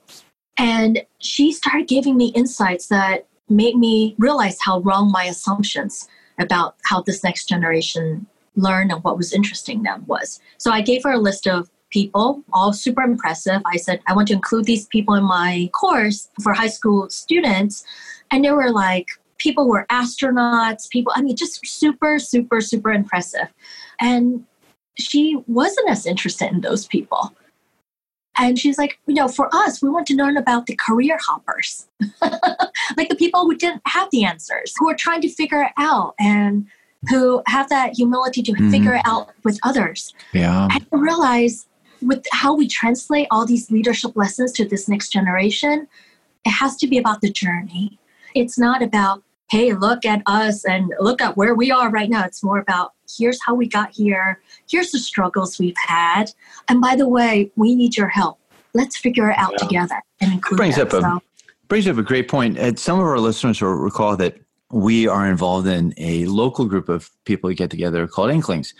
And 0.59 1.03
she 1.21 1.53
started 1.53 1.89
giving 1.89 2.17
me 2.17 2.27
insights 2.29 2.89
that 2.89 3.27
made 3.49 3.77
me 3.77 4.15
realize 4.19 4.59
how 4.61 4.81
wrong 4.81 5.11
my 5.11 5.25
assumptions 5.25 6.09
about 6.39 6.77
how 6.85 7.03
this 7.03 7.23
next 7.23 7.49
generation 7.49 8.27
learned 8.57 8.93
and 8.93 9.03
what 9.03 9.17
was 9.17 9.33
interesting 9.33 9.83
them 9.83 10.05
was. 10.07 10.41
So 10.59 10.71
I 10.71 10.81
gave 10.81 11.03
her 11.05 11.13
a 11.13 11.19
list 11.19 11.47
of 11.47 11.71
people, 11.91 12.43
all 12.53 12.73
super 12.73 13.03
impressive. 13.03 13.63
I 13.67 13.77
said, 13.77 14.01
I 14.07 14.15
want 14.15 14.29
to 14.29 14.35
include 14.35 14.65
these 14.65 14.87
people 14.87 15.15
in 15.15 15.25
my 15.25 15.71
course 15.73 16.29
for 16.43 16.53
high 16.53 16.69
school 16.69 17.09
students. 17.09 17.85
And 18.31 18.45
they 18.45 18.51
were 18.51 18.71
like, 18.71 19.09
people 19.39 19.69
were 19.69 19.87
astronauts, 19.91 20.89
people, 20.89 21.13
I 21.15 21.23
mean, 21.23 21.37
just 21.37 21.65
super, 21.67 22.19
super, 22.19 22.61
super 22.61 22.91
impressive. 22.91 23.53
And 24.01 24.45
she 24.97 25.39
wasn't 25.47 25.91
as 25.91 26.07
interested 26.07 26.51
in 26.51 26.61
those 26.61 26.87
people. 26.87 27.35
And 28.37 28.59
she's 28.59 28.79
like, 28.79 28.99
you 29.07 29.15
know, 29.15 29.29
for 29.29 29.49
us, 29.55 29.83
we 29.83 29.89
want 29.89 30.07
to 30.09 30.15
learn 30.15 30.37
about 30.37 30.67
the 30.67 30.77
career 30.77 31.19
hoppers, 31.21 31.87
like 32.97 33.09
the 33.09 33.17
people 33.17 33.43
who 33.43 33.57
didn't 33.57 33.83
have 33.87 34.11
the 34.11 34.25
answers, 34.25 34.75
who 34.79 34.89
are 34.89 34.95
trying 34.95 35.21
to 35.23 35.29
figure 35.29 35.63
it 35.63 35.73
out 35.77 36.15
and 36.19 36.67
who 37.11 37.43
have 37.47 37.69
that 37.69 37.95
humility 37.95 38.43
to 38.43 38.53
mm-hmm. 38.53 38.71
figure 38.71 38.95
it 38.95 39.03
out 39.05 39.31
with 39.45 39.59
others. 39.63 40.15
Yeah. 40.33 40.69
I 40.71 40.81
realize 40.91 41.67
with 42.03 42.25
how 42.33 42.55
we 42.55 42.69
translate 42.69 43.27
all 43.31 43.47
these 43.47 43.71
leadership 43.71 44.13
lessons 44.15 44.53
to 44.53 44.65
this 44.65 44.89
next 44.89 45.11
generation, 45.11 45.89
it 46.45 46.51
has 46.51 46.77
to 46.77 46.87
be 46.87 46.99
about 46.99 47.21
the 47.21 47.31
journey. 47.31 47.99
It's 48.35 48.59
not 48.59 48.83
about, 48.83 49.23
hey, 49.51 49.73
look 49.75 50.05
at 50.05 50.23
us 50.27 50.65
and 50.65 50.93
look 51.01 51.21
at 51.21 51.37
where 51.37 51.55
we 51.55 51.71
are 51.71 51.91
right 51.91 52.09
now. 52.09 52.25
It's 52.25 52.43
more 52.43 52.59
about 52.59 52.93
here's 53.19 53.41
how 53.45 53.55
we 53.55 53.69
got 53.69 53.91
here, 53.93 54.41
here's 54.69 54.91
the 54.91 54.99
struggles 54.99 55.59
we've 55.59 55.77
had. 55.87 56.33
And 56.69 56.81
by 56.81 56.97
the 56.97 57.09
way, 57.09 57.51
we 57.57 57.75
need 57.75 57.97
your 57.97 58.09
help. 58.09 58.39
Let's 58.73 58.97
figure 58.97 59.31
it 59.31 59.39
out 59.39 59.53
yeah. 59.53 59.59
together 59.59 60.03
and 60.21 60.33
include 60.33 60.57
brings 60.57 60.77
that. 60.77 60.93
Up 60.93 61.03
a, 61.03 61.23
brings 61.69 61.87
up 61.87 61.99
a 61.99 62.03
great 62.03 62.29
point. 62.29 62.59
And 62.59 62.79
some 62.79 62.99
of 62.99 63.05
our 63.05 63.21
listeners 63.21 63.61
will 63.61 63.75
recall 63.75 64.17
that 64.17 64.37
we 64.71 65.07
are 65.07 65.29
involved 65.29 65.69
in 65.69 65.95
a 65.97 66.27
local 66.27 66.65
group 66.65 66.89
of 66.89 67.11
people 67.25 67.49
who 67.49 67.55
get 67.55 67.71
together 67.71 68.09
called 68.09 68.31
Inklings 68.31 68.75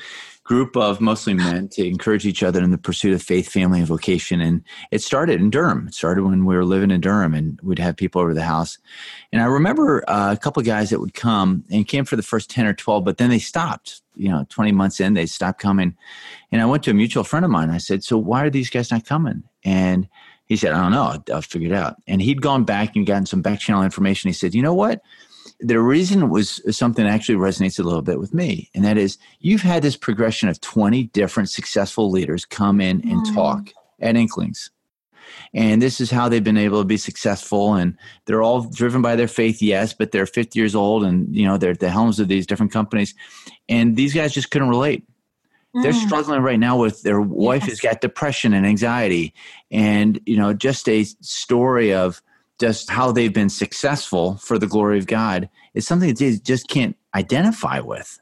group 0.45 0.77
of 0.77 1.01
mostly 1.01 1.33
men 1.33 1.69
to 1.69 1.87
encourage 1.87 2.27
each 2.27 2.43
other 2.43 2.63
in 2.63 2.71
the 2.71 2.79
pursuit 2.79 3.15
of 3.15 3.23
faith, 3.23 3.49
family, 3.49 3.79
and 3.79 3.89
vocation. 3.89 4.43
And 4.43 4.63
it 4.91 5.03
started 5.03 5.41
in 5.41 5.49
Durham. 5.49 5.89
It 5.89 5.95
started 5.95 6.23
when 6.23 6.45
we 6.45 6.55
were 6.55 6.67
living 6.67 6.91
in 6.91 7.01
Durham, 7.01 7.33
and 7.33 7.59
we'd 7.63 7.79
have 7.79 7.97
people 7.97 8.21
over 8.21 8.35
the 8.35 8.43
house. 8.43 8.77
And 9.33 9.41
I 9.41 9.47
remember 9.47 10.05
uh, 10.09 10.33
a 10.33 10.37
couple 10.37 10.61
of 10.61 10.67
guys 10.67 10.91
that 10.91 11.01
would 11.01 11.15
come 11.15 11.65
and 11.71 11.89
came 11.89 12.05
for 12.05 12.17
the 12.17 12.23
first 12.23 12.51
10 12.51 12.67
or 12.67 12.75
12, 12.75 13.05
but 13.05 13.17
then 13.17 13.31
they 13.31 13.39
stopped. 13.39 14.03
You 14.17 14.29
know, 14.29 14.47
20 14.51 14.71
months 14.73 15.01
in, 15.01 15.15
they 15.15 15.27
stopped 15.27 15.61
coming. 15.61 15.97
And 16.53 16.61
I 16.61 16.67
went 16.67 16.85
to 16.85 16.91
a 16.91 16.95
mutual 16.95 17.25
friend 17.25 17.45
of 17.45 17.51
mine. 17.51 17.71
I 17.71 17.79
said, 17.79 18.05
So 18.05 18.19
why 18.19 18.45
are 18.45 18.51
these 18.51 18.71
guys 18.71 18.91
not 18.91 19.07
coming? 19.07 19.43
And 19.65 20.09
he 20.47 20.57
said, 20.57 20.73
I 20.73 20.83
don't 20.83 20.93
know. 20.93 21.05
I'll, 21.05 21.25
I'll 21.37 21.43
figure 21.43 21.73
it 21.73 21.75
out. 21.75 21.97
And 22.07 22.21
he'd 22.21 22.43
gone 22.43 22.65
back 22.65 22.97
and 22.97 23.07
gotten 23.07 23.27
some 23.27 23.41
back 23.41 23.61
channel 23.61 23.83
information. 23.83 24.29
He 24.29 24.35
said, 24.35 24.55
You 24.55 24.63
know 24.63 24.75
what? 24.75 25.01
The 25.61 25.81
reason 25.81 26.29
was 26.31 26.61
something 26.77 27.05
that 27.05 27.13
actually 27.13 27.37
resonates 27.37 27.79
a 27.79 27.83
little 27.83 28.03
bit 28.03 28.19
with 28.19 28.35
me, 28.35 28.71
and 28.75 28.85
that 28.85 28.99
is 28.99 29.19
you've 29.41 29.63
had 29.63 29.83
this 29.83 29.97
progression 29.97 30.49
of 30.49 30.61
20 30.61 31.05
different 31.05 31.51
successful 31.51 32.11
leaders 32.11 32.45
come 32.45 32.81
in 32.81 33.01
and 33.09 33.27
mm. 33.27 33.35
talk 33.35 33.71
at 34.01 34.17
Inklings. 34.17 34.71
And 35.53 35.81
this 35.81 36.01
is 36.01 36.11
how 36.11 36.29
they've 36.29 36.45
been 36.45 36.59
able 36.59 36.81
to 36.81 36.85
be 36.85 36.97
successful. 36.97 37.75
And 37.75 37.97
they're 38.27 38.43
all 38.43 38.63
driven 38.63 39.03
by 39.03 39.17
their 39.17 39.29
faith, 39.29 39.63
yes, 39.63 39.95
but 39.95 40.13
they're 40.13 40.27
50 40.27 40.59
years 40.59 40.75
old 40.75 41.05
and, 41.05 41.35
you 41.35 41.47
know, 41.47 41.57
they're 41.57 41.73
at 41.73 41.81
the 41.81 41.91
helms 41.91 42.21
of 42.21 42.29
these 42.29 42.47
different 42.47 42.73
companies. 42.73 43.15
And 43.69 43.97
these 43.97 44.15
guys 44.15 44.35
just 44.35 44.51
couldn't 44.51 44.69
relate. 44.69 45.07
Mm. 45.75 45.83
They're 45.83 45.93
struggling 45.93 46.43
right 46.43 46.59
now 46.59 46.77
with 46.77 47.03
their 47.03 47.21
wife 47.21 47.63
yes. 47.63 47.71
has 47.71 47.81
got 47.81 48.01
depression 48.01 48.53
and 48.53 48.67
anxiety. 48.67 49.33
And, 49.71 50.21
you 50.27 50.37
know, 50.37 50.53
just 50.53 50.89
a 50.89 51.05
story 51.05 51.95
of, 51.95 52.23
just 52.65 52.89
how 52.89 53.13
they've 53.13 53.35
been 53.35 53.51
successful 53.51 54.39
for 54.39 54.59
the 54.59 54.67
glory 54.67 54.99
of 54.99 55.07
God 55.07 55.51
is 55.75 55.87
something 55.87 56.09
that 56.09 56.19
they 56.19 56.39
just 56.39 56.67
can't 56.67 56.97
identify 57.15 57.79
with. 57.81 58.19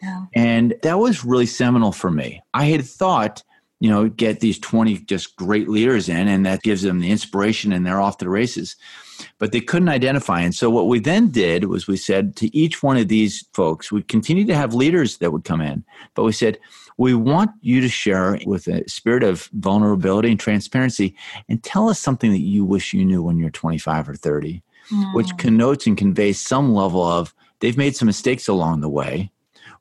Yeah. 0.00 0.24
And 0.34 0.74
that 0.82 0.98
was 0.98 1.26
really 1.26 1.44
seminal 1.44 1.92
for 1.92 2.10
me. 2.10 2.40
I 2.54 2.64
had 2.64 2.86
thought, 2.86 3.42
you 3.82 3.90
know, 3.90 4.08
get 4.08 4.38
these 4.38 4.60
20 4.60 4.98
just 4.98 5.34
great 5.34 5.68
leaders 5.68 6.08
in 6.08 6.28
and 6.28 6.46
that 6.46 6.62
gives 6.62 6.82
them 6.82 7.00
the 7.00 7.10
inspiration 7.10 7.72
and 7.72 7.84
they're 7.84 8.00
off 8.00 8.16
to 8.18 8.26
the 8.26 8.30
races. 8.30 8.76
But 9.40 9.50
they 9.50 9.60
couldn't 9.60 9.88
identify. 9.88 10.40
And 10.40 10.54
so 10.54 10.70
what 10.70 10.86
we 10.86 11.00
then 11.00 11.32
did 11.32 11.64
was 11.64 11.88
we 11.88 11.96
said 11.96 12.36
to 12.36 12.56
each 12.56 12.84
one 12.84 12.96
of 12.96 13.08
these 13.08 13.44
folks, 13.54 13.90
we 13.90 14.04
continued 14.04 14.46
to 14.46 14.54
have 14.54 14.72
leaders 14.72 15.18
that 15.18 15.32
would 15.32 15.42
come 15.42 15.60
in, 15.60 15.82
but 16.14 16.22
we 16.22 16.30
said, 16.30 16.60
we 16.96 17.12
want 17.14 17.50
you 17.60 17.80
to 17.80 17.88
share 17.88 18.38
with 18.46 18.68
a 18.68 18.88
spirit 18.88 19.24
of 19.24 19.48
vulnerability 19.54 20.30
and 20.30 20.38
transparency 20.38 21.16
and 21.48 21.60
tell 21.64 21.88
us 21.88 21.98
something 21.98 22.30
that 22.30 22.38
you 22.38 22.64
wish 22.64 22.94
you 22.94 23.04
knew 23.04 23.20
when 23.20 23.36
you're 23.36 23.50
25 23.50 24.10
or 24.10 24.14
30 24.14 24.62
mm. 24.92 25.14
which 25.16 25.36
connotes 25.38 25.88
and 25.88 25.98
conveys 25.98 26.40
some 26.40 26.72
level 26.72 27.02
of 27.02 27.34
they've 27.58 27.76
made 27.76 27.96
some 27.96 28.06
mistakes 28.06 28.46
along 28.46 28.80
the 28.80 28.88
way. 28.88 29.32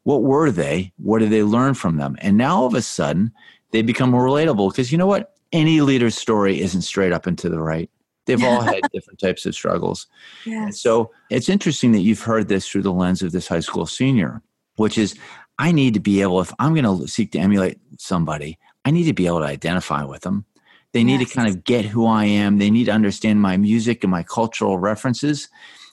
What 0.04 0.24
were 0.24 0.50
they? 0.50 0.92
What 0.98 1.20
did 1.20 1.30
they 1.30 1.44
learn 1.44 1.76
from 1.76 1.98
them? 1.98 2.16
And 2.20 2.36
now 2.36 2.56
all 2.56 2.66
of 2.66 2.74
a 2.74 2.82
sudden, 2.82 3.32
they 3.72 3.82
become 3.82 4.12
more 4.12 4.26
relatable 4.26 4.72
because 4.72 4.92
you 4.92 4.98
know 4.98 5.08
what? 5.08 5.34
Any 5.52 5.82
leader's 5.82 6.16
story 6.16 6.62
isn't 6.62 6.84
straight 6.84 7.12
up 7.12 7.26
and 7.26 7.38
to 7.40 7.50
the 7.50 7.60
right. 7.60 7.90
They've 8.26 8.44
all 8.44 8.62
had 8.62 8.82
different 8.94 9.20
types 9.20 9.46
of 9.46 9.56
struggles. 9.56 10.08
Yes. 10.46 10.80
So 10.80 11.12
it's 11.30 11.50
interesting 11.50 11.92
that 11.94 12.02
you've 12.02 12.22
heard 12.22 12.48
this 12.48 12.68
through 12.68 12.84
the 12.84 12.94
lens 12.94 13.22
of 13.22 13.32
this 13.32 13.48
high 13.48 13.60
school 13.60 13.86
senior, 13.86 14.42
which 14.76 14.98
is 14.98 15.16
I 15.60 15.72
need 15.72 15.94
to 15.96 16.00
be 16.00 16.22
able, 16.22 16.40
if 16.42 16.54
I'm 16.60 16.74
going 16.74 16.86
to 16.86 17.08
seek 17.08 17.32
to 17.34 17.40
emulate 17.40 17.80
somebody, 17.98 18.58
I 18.86 18.92
need 18.92 19.06
to 19.06 19.14
be 19.14 19.28
able 19.28 19.40
to 19.40 19.46
identify 19.46 20.04
with 20.04 20.22
them. 20.22 20.46
They 20.94 21.04
need 21.04 21.22
yes. 21.22 21.30
to 21.30 21.36
kind 21.36 21.48
of 21.48 21.64
get 21.64 21.86
who 21.86 22.06
I 22.06 22.26
am. 22.26 22.58
They 22.58 22.70
need 22.70 22.86
to 22.86 22.92
understand 22.92 23.42
my 23.42 23.58
music 23.58 24.04
and 24.04 24.12
my 24.12 24.24
cultural 24.24 24.78
references. 24.78 25.50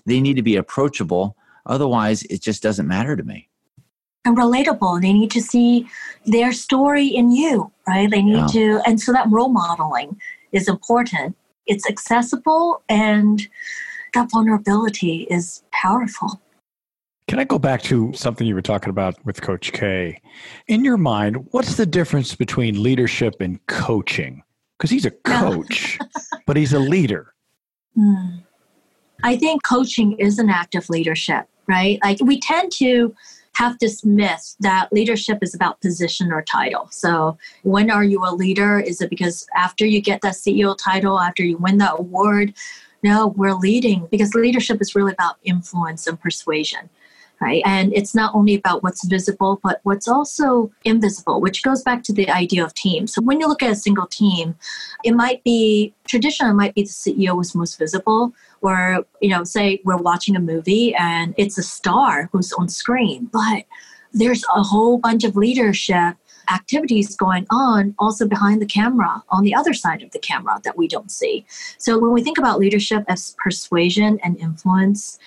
They 0.06 0.20
need 0.20 0.34
to 0.34 0.42
be 0.42 0.56
approachable. 0.56 1.36
Otherwise, 1.66 2.22
it 2.24 2.42
just 2.42 2.62
doesn't 2.62 2.88
matter 2.88 3.14
to 3.14 3.22
me. 3.22 3.48
And 4.28 4.36
relatable. 4.36 5.00
They 5.00 5.14
need 5.14 5.30
to 5.30 5.40
see 5.40 5.88
their 6.26 6.52
story 6.52 7.06
in 7.06 7.32
you, 7.32 7.72
right? 7.86 8.10
They 8.10 8.20
need 8.20 8.36
yeah. 8.36 8.46
to, 8.48 8.82
and 8.84 9.00
so 9.00 9.10
that 9.14 9.26
role 9.30 9.48
modeling 9.48 10.20
is 10.52 10.68
important. 10.68 11.34
It's 11.66 11.88
accessible 11.88 12.82
and 12.90 13.48
that 14.12 14.30
vulnerability 14.30 15.26
is 15.30 15.62
powerful. 15.72 16.42
Can 17.26 17.38
I 17.38 17.44
go 17.44 17.58
back 17.58 17.80
to 17.84 18.12
something 18.12 18.46
you 18.46 18.54
were 18.54 18.60
talking 18.60 18.90
about 18.90 19.14
with 19.24 19.40
Coach 19.40 19.72
K? 19.72 20.20
In 20.66 20.84
your 20.84 20.98
mind, 20.98 21.48
what's 21.52 21.76
the 21.76 21.86
difference 21.86 22.34
between 22.34 22.82
leadership 22.82 23.40
and 23.40 23.66
coaching? 23.66 24.42
Because 24.76 24.90
he's 24.90 25.06
a 25.06 25.10
coach, 25.24 25.98
but 26.44 26.58
he's 26.58 26.74
a 26.74 26.78
leader. 26.78 27.32
Mm. 27.96 28.42
I 29.22 29.38
think 29.38 29.62
coaching 29.62 30.18
is 30.18 30.38
an 30.38 30.50
act 30.50 30.74
of 30.74 30.90
leadership, 30.90 31.46
right? 31.66 31.98
Like 32.04 32.18
we 32.20 32.38
tend 32.38 32.72
to 32.72 33.14
have 33.58 33.76
this 33.80 34.04
myth 34.04 34.54
that 34.60 34.88
leadership 34.92 35.38
is 35.42 35.52
about 35.52 35.80
position 35.80 36.30
or 36.30 36.42
title. 36.42 36.86
So, 36.92 37.36
when 37.64 37.90
are 37.90 38.04
you 38.04 38.24
a 38.24 38.32
leader? 38.32 38.78
Is 38.78 39.00
it 39.00 39.10
because 39.10 39.48
after 39.56 39.84
you 39.84 40.00
get 40.00 40.20
that 40.20 40.34
CEO 40.34 40.76
title, 40.78 41.18
after 41.18 41.42
you 41.42 41.56
win 41.56 41.78
that 41.78 41.98
award? 41.98 42.54
No, 43.02 43.28
we're 43.28 43.54
leading 43.54 44.06
because 44.12 44.32
leadership 44.34 44.80
is 44.80 44.94
really 44.94 45.12
about 45.12 45.36
influence 45.42 46.06
and 46.06 46.20
persuasion 46.20 46.88
right? 47.40 47.62
And 47.64 47.92
it's 47.92 48.14
not 48.14 48.34
only 48.34 48.54
about 48.54 48.82
what's 48.82 49.06
visible, 49.06 49.60
but 49.62 49.78
what's 49.84 50.08
also 50.08 50.72
invisible, 50.84 51.40
which 51.40 51.62
goes 51.62 51.82
back 51.82 52.02
to 52.04 52.12
the 52.12 52.28
idea 52.28 52.64
of 52.64 52.74
team. 52.74 53.06
So 53.06 53.22
when 53.22 53.38
you 53.40 53.46
look 53.46 53.62
at 53.62 53.70
a 53.70 53.76
single 53.76 54.06
team, 54.06 54.56
it 55.04 55.12
might 55.12 55.44
be 55.44 55.94
traditional, 56.06 56.50
it 56.50 56.54
might 56.54 56.74
be 56.74 56.82
the 56.82 56.88
CEO 56.88 57.36
was 57.36 57.54
most 57.54 57.78
visible, 57.78 58.32
or, 58.60 59.04
you 59.20 59.28
know, 59.28 59.44
say 59.44 59.80
we're 59.84 59.96
watching 59.96 60.36
a 60.36 60.40
movie 60.40 60.94
and 60.94 61.34
it's 61.36 61.58
a 61.58 61.62
star 61.62 62.28
who's 62.32 62.52
on 62.52 62.68
screen, 62.68 63.28
but 63.32 63.64
there's 64.12 64.44
a 64.54 64.62
whole 64.62 64.98
bunch 64.98 65.24
of 65.24 65.36
leadership 65.36 66.16
activities 66.50 67.14
going 67.16 67.46
on 67.50 67.94
also 67.98 68.26
behind 68.26 68.62
the 68.62 68.66
camera 68.66 69.22
on 69.30 69.44
the 69.44 69.54
other 69.54 69.74
side 69.74 70.02
of 70.02 70.10
the 70.12 70.18
camera 70.18 70.60
that 70.64 70.76
we 70.76 70.88
don't 70.88 71.10
see. 71.10 71.44
So 71.78 71.98
when 71.98 72.12
we 72.12 72.22
think 72.22 72.38
about 72.38 72.58
leadership 72.58 73.04
as 73.08 73.36
persuasion 73.42 74.18
and 74.22 74.38
influence 74.38 75.18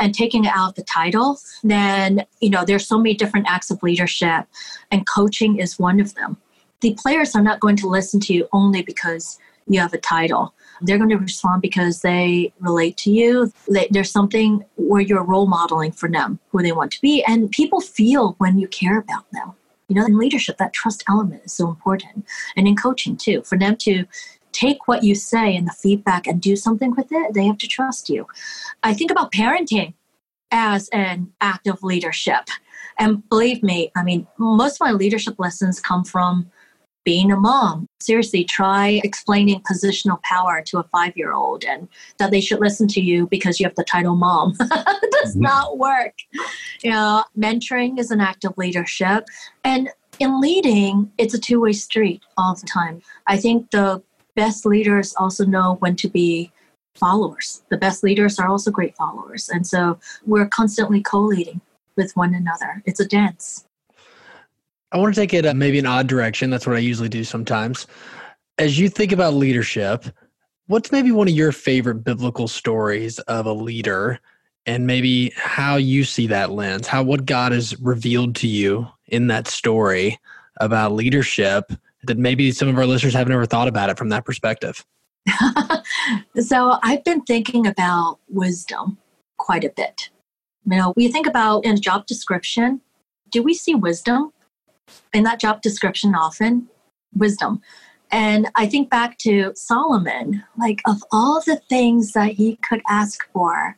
and 0.00 0.14
taking 0.14 0.46
out 0.46 0.76
the 0.76 0.82
title, 0.82 1.38
then 1.62 2.26
you 2.40 2.50
know 2.50 2.64
there's 2.64 2.86
so 2.86 2.98
many 2.98 3.14
different 3.14 3.46
acts 3.48 3.70
of 3.70 3.82
leadership 3.82 4.46
and 4.90 5.06
coaching 5.08 5.58
is 5.58 5.78
one 5.78 6.00
of 6.00 6.14
them. 6.14 6.36
The 6.80 6.94
players 6.94 7.34
are 7.34 7.42
not 7.42 7.60
going 7.60 7.76
to 7.76 7.88
listen 7.88 8.20
to 8.20 8.34
you 8.34 8.48
only 8.52 8.82
because 8.82 9.38
you 9.68 9.80
have 9.80 9.94
a 9.94 9.98
title. 9.98 10.54
They're 10.80 10.98
going 10.98 11.10
to 11.10 11.16
respond 11.16 11.62
because 11.62 12.00
they 12.00 12.52
relate 12.60 12.96
to 12.98 13.10
you. 13.10 13.52
There's 13.90 14.10
something 14.10 14.64
where 14.76 15.00
you're 15.00 15.24
role 15.24 15.46
modeling 15.46 15.92
for 15.92 16.08
them 16.08 16.38
who 16.50 16.62
they 16.62 16.72
want 16.72 16.92
to 16.92 17.00
be. 17.00 17.24
And 17.24 17.50
people 17.50 17.80
feel 17.80 18.34
when 18.38 18.58
you 18.58 18.68
care 18.68 18.98
about 18.98 19.30
them. 19.32 19.52
You 19.88 19.96
know, 19.96 20.04
in 20.04 20.18
leadership, 20.18 20.58
that 20.58 20.72
trust 20.72 21.04
element 21.08 21.42
is 21.44 21.52
so 21.52 21.68
important. 21.68 22.26
And 22.56 22.66
in 22.66 22.76
coaching, 22.76 23.16
too, 23.16 23.42
for 23.42 23.56
them 23.56 23.76
to 23.78 24.04
take 24.52 24.88
what 24.88 25.04
you 25.04 25.14
say 25.14 25.54
and 25.54 25.66
the 25.66 25.72
feedback 25.72 26.26
and 26.26 26.40
do 26.40 26.56
something 26.56 26.94
with 26.96 27.08
it, 27.10 27.34
they 27.34 27.46
have 27.46 27.58
to 27.58 27.68
trust 27.68 28.08
you. 28.08 28.26
I 28.82 28.94
think 28.94 29.10
about 29.10 29.32
parenting 29.32 29.94
as 30.50 30.88
an 30.88 31.32
act 31.40 31.66
of 31.66 31.82
leadership. 31.82 32.48
And 32.98 33.28
believe 33.28 33.62
me, 33.62 33.92
I 33.94 34.02
mean, 34.02 34.26
most 34.38 34.80
of 34.80 34.86
my 34.86 34.92
leadership 34.92 35.38
lessons 35.38 35.78
come 35.78 36.04
from 36.04 36.50
being 37.06 37.30
a 37.30 37.36
mom. 37.36 37.88
Seriously, 38.00 38.44
try 38.44 39.00
explaining 39.04 39.62
positional 39.62 40.20
power 40.24 40.60
to 40.66 40.78
a 40.78 40.82
five 40.82 41.16
year 41.16 41.32
old 41.32 41.64
and 41.64 41.88
that 42.18 42.32
they 42.32 42.40
should 42.40 42.60
listen 42.60 42.88
to 42.88 43.00
you 43.00 43.28
because 43.28 43.58
you 43.58 43.64
have 43.64 43.76
the 43.76 43.84
title 43.84 44.16
mom. 44.16 44.54
it 44.60 45.12
does 45.12 45.32
mm-hmm. 45.32 45.42
not 45.42 45.78
work. 45.78 46.14
You 46.82 46.90
know, 46.90 47.24
mentoring 47.38 47.98
is 47.98 48.10
an 48.10 48.20
act 48.20 48.44
of 48.44 48.58
leadership. 48.58 49.24
And 49.64 49.88
in 50.18 50.40
leading, 50.40 51.12
it's 51.16 51.32
a 51.32 51.38
two 51.38 51.60
way 51.60 51.72
street 51.72 52.22
all 52.36 52.56
the 52.56 52.66
time. 52.66 53.00
I 53.28 53.36
think 53.36 53.70
the 53.70 54.02
best 54.34 54.66
leaders 54.66 55.14
also 55.16 55.46
know 55.46 55.76
when 55.78 55.94
to 55.96 56.08
be 56.08 56.50
followers. 56.96 57.62
The 57.70 57.76
best 57.76 58.02
leaders 58.02 58.38
are 58.40 58.48
also 58.48 58.72
great 58.72 58.96
followers. 58.96 59.48
And 59.48 59.64
so 59.64 59.98
we're 60.26 60.48
constantly 60.48 61.02
co 61.02 61.20
leading 61.20 61.60
with 61.96 62.16
one 62.16 62.34
another. 62.34 62.82
It's 62.84 63.00
a 63.00 63.06
dance. 63.06 63.64
I 64.92 64.98
want 64.98 65.14
to 65.14 65.20
take 65.20 65.34
it 65.34 65.46
uh, 65.46 65.54
maybe 65.54 65.78
an 65.78 65.86
odd 65.86 66.06
direction. 66.06 66.50
That's 66.50 66.66
what 66.66 66.76
I 66.76 66.80
usually 66.80 67.08
do 67.08 67.24
sometimes. 67.24 67.86
As 68.58 68.78
you 68.78 68.88
think 68.88 69.12
about 69.12 69.34
leadership, 69.34 70.06
what's 70.66 70.92
maybe 70.92 71.12
one 71.12 71.28
of 71.28 71.34
your 71.34 71.52
favorite 71.52 72.04
biblical 72.04 72.48
stories 72.48 73.18
of 73.20 73.46
a 73.46 73.52
leader 73.52 74.20
and 74.64 74.86
maybe 74.86 75.32
how 75.36 75.76
you 75.76 76.04
see 76.04 76.26
that 76.26 76.50
lens, 76.50 76.86
how 76.86 77.02
what 77.02 77.24
God 77.24 77.52
has 77.52 77.78
revealed 77.80 78.34
to 78.36 78.48
you 78.48 78.86
in 79.06 79.28
that 79.28 79.46
story 79.46 80.18
about 80.60 80.92
leadership 80.92 81.72
that 82.04 82.18
maybe 82.18 82.50
some 82.50 82.68
of 82.68 82.78
our 82.78 82.86
listeners 82.86 83.14
have 83.14 83.28
never 83.28 83.46
thought 83.46 83.68
about 83.68 83.90
it 83.90 83.98
from 83.98 84.08
that 84.08 84.24
perspective? 84.24 84.84
so 86.40 86.78
I've 86.82 87.04
been 87.04 87.22
thinking 87.22 87.66
about 87.66 88.18
wisdom 88.28 88.98
quite 89.38 89.64
a 89.64 89.70
bit. 89.70 90.10
You 90.64 90.76
know, 90.76 90.94
we 90.96 91.08
think 91.08 91.26
about 91.26 91.64
in 91.64 91.80
job 91.80 92.06
description, 92.06 92.80
do 93.30 93.42
we 93.42 93.54
see 93.54 93.74
wisdom? 93.74 94.32
In 95.12 95.24
that 95.24 95.40
job 95.40 95.62
description 95.62 96.14
often 96.14 96.68
wisdom. 97.14 97.60
And 98.10 98.48
I 98.54 98.66
think 98.66 98.88
back 98.88 99.18
to 99.18 99.52
Solomon, 99.56 100.44
like 100.56 100.80
of 100.86 101.02
all 101.10 101.42
the 101.44 101.60
things 101.68 102.12
that 102.12 102.32
he 102.32 102.56
could 102.56 102.82
ask 102.88 103.26
for, 103.32 103.76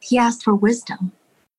he 0.00 0.16
asked 0.16 0.44
for 0.44 0.54
wisdom. 0.54 1.12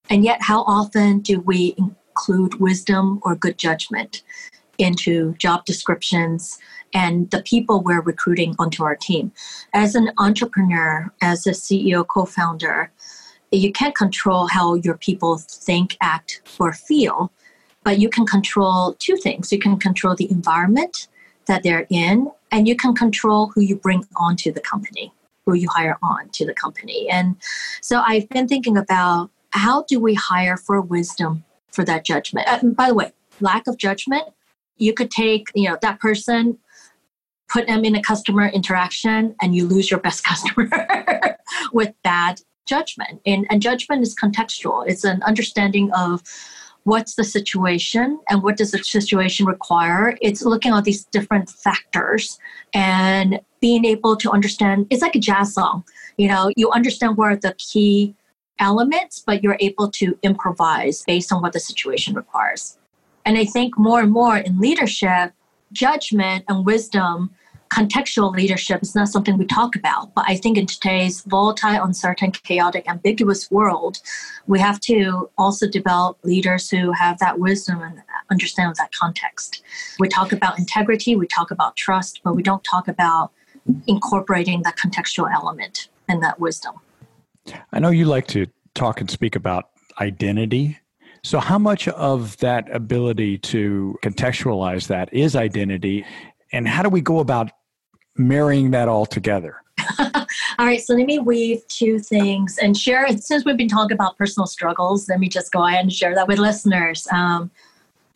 And 0.10 0.24
yet, 0.24 0.42
how 0.42 0.64
often 0.64 1.20
do 1.20 1.40
we 1.42 1.76
include 1.78 2.60
wisdom 2.60 3.20
or 3.24 3.36
good 3.36 3.58
judgment 3.58 4.24
into 4.78 5.34
job 5.34 5.66
descriptions 5.66 6.58
and 6.94 7.30
the 7.32 7.42
people 7.42 7.82
we're 7.82 8.02
recruiting 8.02 8.56
onto 8.58 8.84
our 8.84 8.96
team? 8.96 9.32
As 9.74 9.96
an 9.96 10.12
entrepreneur, 10.18 11.12
as 11.22 11.46
a 11.46 11.52
CEO, 11.52 12.08
co 12.08 12.26
founder, 12.26 12.92
you 13.52 13.72
can't 13.72 13.96
control 13.96 14.48
how 14.48 14.76
your 14.76 14.98
people 14.98 15.38
think, 15.38 15.98
act, 16.02 16.42
or 16.60 16.74
feel 16.74 17.32
but 17.88 18.00
you 18.00 18.10
can 18.10 18.26
control 18.26 18.98
two 19.00 19.16
things. 19.16 19.50
You 19.50 19.60
can 19.60 19.80
control 19.80 20.14
the 20.14 20.30
environment 20.30 21.08
that 21.46 21.64
they're 21.64 21.88
in, 21.90 22.30
and 22.52 22.68
you 22.68 22.76
can 22.76 22.94
control 22.94 23.48
who 23.56 23.62
you 23.62 23.78
bring 23.78 24.04
onto 24.18 24.52
the 24.52 24.60
company, 24.60 25.14
who 25.46 25.54
you 25.54 25.70
hire 25.70 25.98
on 26.04 26.28
to 26.32 26.46
the 26.46 26.54
company. 26.54 27.08
And 27.10 27.38
so 27.80 28.04
I've 28.06 28.28
been 28.28 28.46
thinking 28.46 28.76
about 28.76 29.30
how 29.52 29.84
do 29.84 30.02
we 30.02 30.16
hire 30.16 30.58
for 30.58 30.82
wisdom 30.82 31.46
for 31.72 31.86
that 31.86 32.04
judgment. 32.04 32.46
Uh, 32.50 32.60
by 32.62 32.90
the 32.90 32.94
way, 32.94 33.14
lack 33.40 33.68
of 33.68 33.78
judgment, 33.78 34.26
you 34.76 34.94
could 34.94 35.10
take, 35.10 35.48
you 35.56 35.70
know, 35.70 35.78
that 35.82 36.02
person 36.02 36.58
put 37.48 37.68
them 37.68 37.86
in 37.86 37.96
a 37.96 38.02
customer 38.02 38.50
interaction 38.50 39.34
and 39.42 39.56
you 39.56 39.66
lose 39.66 39.90
your 39.90 40.02
best 40.02 40.24
customer 40.26 40.68
with 41.72 41.94
bad 42.04 42.42
judgment. 42.66 43.22
And, 43.26 43.48
and 43.50 43.62
judgment 43.62 44.02
is 44.02 44.14
contextual. 44.14 44.86
It's 44.86 45.06
an 45.06 45.24
understanding 45.24 45.90
of 45.94 46.22
what's 46.88 47.16
the 47.16 47.24
situation 47.24 48.18
and 48.30 48.42
what 48.42 48.56
does 48.56 48.72
the 48.72 48.82
situation 48.82 49.46
require? 49.46 50.18
It's 50.22 50.42
looking 50.42 50.72
at 50.72 50.86
these 50.86 51.04
different 51.04 51.50
factors 51.50 52.40
and 52.74 53.42
being 53.60 53.84
able 53.84 54.16
to 54.16 54.32
understand 54.32 54.88
it's 54.90 55.02
like 55.02 55.16
a 55.16 55.20
jazz 55.20 55.54
song 55.54 55.84
you 56.18 56.28
know 56.28 56.52
you 56.56 56.70
understand 56.72 57.18
where 57.18 57.36
the 57.36 57.54
key 57.58 58.14
elements 58.60 59.24
but 59.26 59.44
you're 59.44 59.58
able 59.60 59.90
to 59.90 60.18
improvise 60.24 61.04
based 61.04 61.32
on 61.32 61.42
what 61.42 61.54
the 61.54 61.60
situation 61.60 62.14
requires. 62.14 62.78
And 63.26 63.38
i 63.38 63.46
think 63.46 63.78
more 63.78 64.00
and 64.00 64.12
more 64.12 64.38
in 64.38 64.60
leadership 64.60 65.34
judgment 65.74 66.46
and 66.48 66.66
wisdom 66.66 67.32
contextual 67.70 68.34
leadership 68.34 68.82
is 68.82 68.96
not 68.96 69.08
something 69.08 69.38
we 69.38 69.46
talk 69.46 69.76
about. 69.76 70.14
But 70.16 70.26
I 70.28 70.36
think 70.36 70.58
in 70.58 70.66
today's 70.66 71.22
volatile, 71.22 71.84
uncertain, 71.84 72.32
chaotic, 72.32 72.90
ambiguous 72.90 73.50
world, 73.52 74.00
we 74.48 74.60
have 74.60 74.80
to 74.82 75.30
also 75.38 75.68
develop 75.68 76.18
leaders 76.24 76.70
who 76.70 76.92
have 76.92 77.20
that 77.20 77.40
wisdom 77.40 77.82
and 77.82 78.02
understand 78.30 78.76
that 78.78 78.92
context. 78.94 79.64
We 80.00 80.08
talk 80.08 80.32
about 80.32 80.60
integrity, 80.60 81.16
we 81.16 81.28
talk 81.28 81.52
about 81.52 81.76
trust, 81.76 82.22
but 82.24 82.36
we 82.36 82.44
don't 82.44 82.64
talk 82.64 82.88
about 82.88 83.32
incorporating 83.88 84.62
that 84.64 84.78
contextual 84.78 85.32
element 85.34 85.90
and 86.08 86.24
that 86.24 86.40
wisdom. 86.40 86.76
I 87.72 87.80
know 87.80 87.90
you 87.90 88.06
like 88.06 88.28
to 88.28 88.48
talk 88.74 89.02
and 89.02 89.10
speak 89.10 89.36
about 89.36 89.70
identity. 90.00 90.78
So, 91.24 91.40
how 91.40 91.58
much 91.58 91.88
of 91.90 92.38
that 92.38 92.74
ability 92.74 93.40
to 93.40 93.98
contextualize 94.04 94.88
that 94.88 95.14
is 95.14 95.36
identity, 95.36 96.06
and 96.52 96.68
how 96.68 96.84
do 96.84 96.90
we 96.90 97.02
go 97.02 97.20
about 97.20 97.52
marrying 98.18 98.72
that 98.72 98.88
all 98.88 99.06
together? 99.06 99.62
all 100.00 100.26
right, 100.66 100.82
so 100.82 100.94
let 100.94 101.06
me 101.06 101.20
weave 101.20 101.68
two 101.68 102.00
things 102.00 102.58
and 102.58 102.76
share. 102.78 103.08
Since 103.18 103.46
we've 103.46 103.58
been 103.58 103.68
talking 103.68 103.94
about 103.94 104.18
personal 104.18 104.48
struggles, 104.48 105.08
let 105.08 105.20
me 105.20 105.30
just 105.30 105.52
go 105.52 105.66
ahead 105.66 105.82
and 105.82 105.94
share 105.94 106.16
that 106.16 106.28
with 106.28 106.40
listeners. 106.40 107.08
Um, 107.12 107.52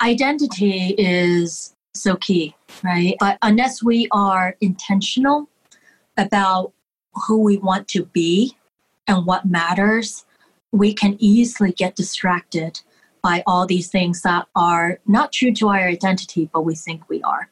identity 0.02 0.96
is 0.98 1.76
so 1.94 2.16
key, 2.16 2.56
right? 2.84 3.16
But 3.20 3.38
unless 3.42 3.84
we 3.84 4.08
are 4.12 4.56
intentional 4.62 5.50
about 6.18 6.74
who 7.28 7.42
we 7.42 7.58
want 7.58 7.88
to 7.90 8.06
be 8.06 8.56
and 9.08 9.26
what 9.26 9.46
matters, 9.46 10.26
we 10.72 10.94
can 10.94 11.18
easily 11.20 11.72
get 11.72 11.96
distracted 11.96 12.82
by 13.22 13.44
all 13.46 13.66
these 13.66 13.90
things 13.90 14.22
that 14.22 14.48
are 14.56 15.00
not 15.06 15.32
true 15.32 15.54
to 15.54 15.70
our 15.70 15.88
identity, 15.88 16.50
but 16.52 16.62
we 16.62 16.76
think 16.76 17.08
we 17.10 17.22
are. 17.22 17.50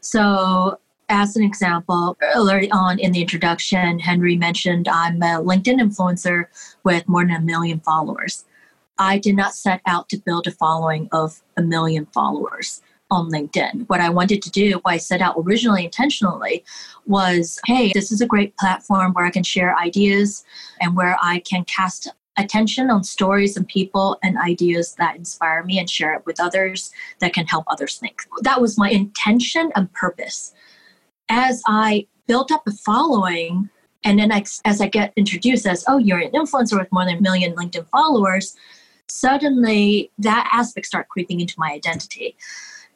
So, 0.00 0.78
as 1.08 1.36
an 1.36 1.42
example, 1.42 2.16
early 2.34 2.70
on 2.70 2.98
in 2.98 3.12
the 3.12 3.20
introduction, 3.20 3.98
Henry 3.98 4.36
mentioned 4.36 4.88
I'm 4.88 5.22
a 5.22 5.42
LinkedIn 5.42 5.80
influencer 5.80 6.46
with 6.82 7.08
more 7.08 7.24
than 7.24 7.36
a 7.36 7.40
million 7.40 7.80
followers. 7.80 8.44
I 8.98 9.18
did 9.18 9.36
not 9.36 9.54
set 9.54 9.80
out 9.86 10.08
to 10.10 10.18
build 10.18 10.46
a 10.46 10.52
following 10.52 11.08
of 11.12 11.42
a 11.56 11.62
million 11.62 12.06
followers 12.06 12.80
on 13.10 13.30
LinkedIn. 13.30 13.88
What 13.88 14.00
I 14.00 14.08
wanted 14.08 14.42
to 14.42 14.50
do, 14.50 14.72
what 14.82 14.94
I 14.94 14.96
set 14.96 15.20
out 15.20 15.34
originally 15.38 15.84
intentionally, 15.84 16.64
was 17.06 17.60
hey, 17.66 17.92
this 17.92 18.10
is 18.10 18.20
a 18.20 18.26
great 18.26 18.56
platform 18.56 19.12
where 19.12 19.26
I 19.26 19.30
can 19.30 19.42
share 19.42 19.76
ideas 19.76 20.44
and 20.80 20.96
where 20.96 21.18
I 21.20 21.40
can 21.40 21.64
cast 21.64 22.08
attention 22.36 22.90
on 22.90 23.04
stories 23.04 23.56
and 23.56 23.68
people 23.68 24.18
and 24.22 24.36
ideas 24.38 24.94
that 24.98 25.16
inspire 25.16 25.62
me 25.62 25.78
and 25.78 25.88
share 25.88 26.14
it 26.14 26.26
with 26.26 26.40
others 26.40 26.90
that 27.20 27.32
can 27.32 27.46
help 27.46 27.64
others 27.68 27.96
think. 27.96 28.22
That 28.42 28.60
was 28.60 28.78
my 28.78 28.90
intention 28.90 29.70
and 29.76 29.92
purpose. 29.92 30.52
As 31.28 31.62
I 31.66 32.06
built 32.26 32.52
up 32.52 32.62
a 32.66 32.72
following, 32.72 33.68
and 34.04 34.18
then 34.18 34.32
I, 34.32 34.44
as 34.64 34.80
I 34.80 34.88
get 34.88 35.12
introduced 35.16 35.66
as, 35.66 35.84
oh, 35.88 35.98
you're 35.98 36.18
an 36.18 36.30
influencer 36.32 36.78
with 36.78 36.92
more 36.92 37.04
than 37.04 37.18
a 37.18 37.20
million 37.20 37.54
LinkedIn 37.54 37.88
followers, 37.88 38.54
suddenly 39.08 40.10
that 40.18 40.48
aspect 40.52 40.86
started 40.86 41.08
creeping 41.08 41.40
into 41.40 41.54
my 41.58 41.70
identity 41.70 42.36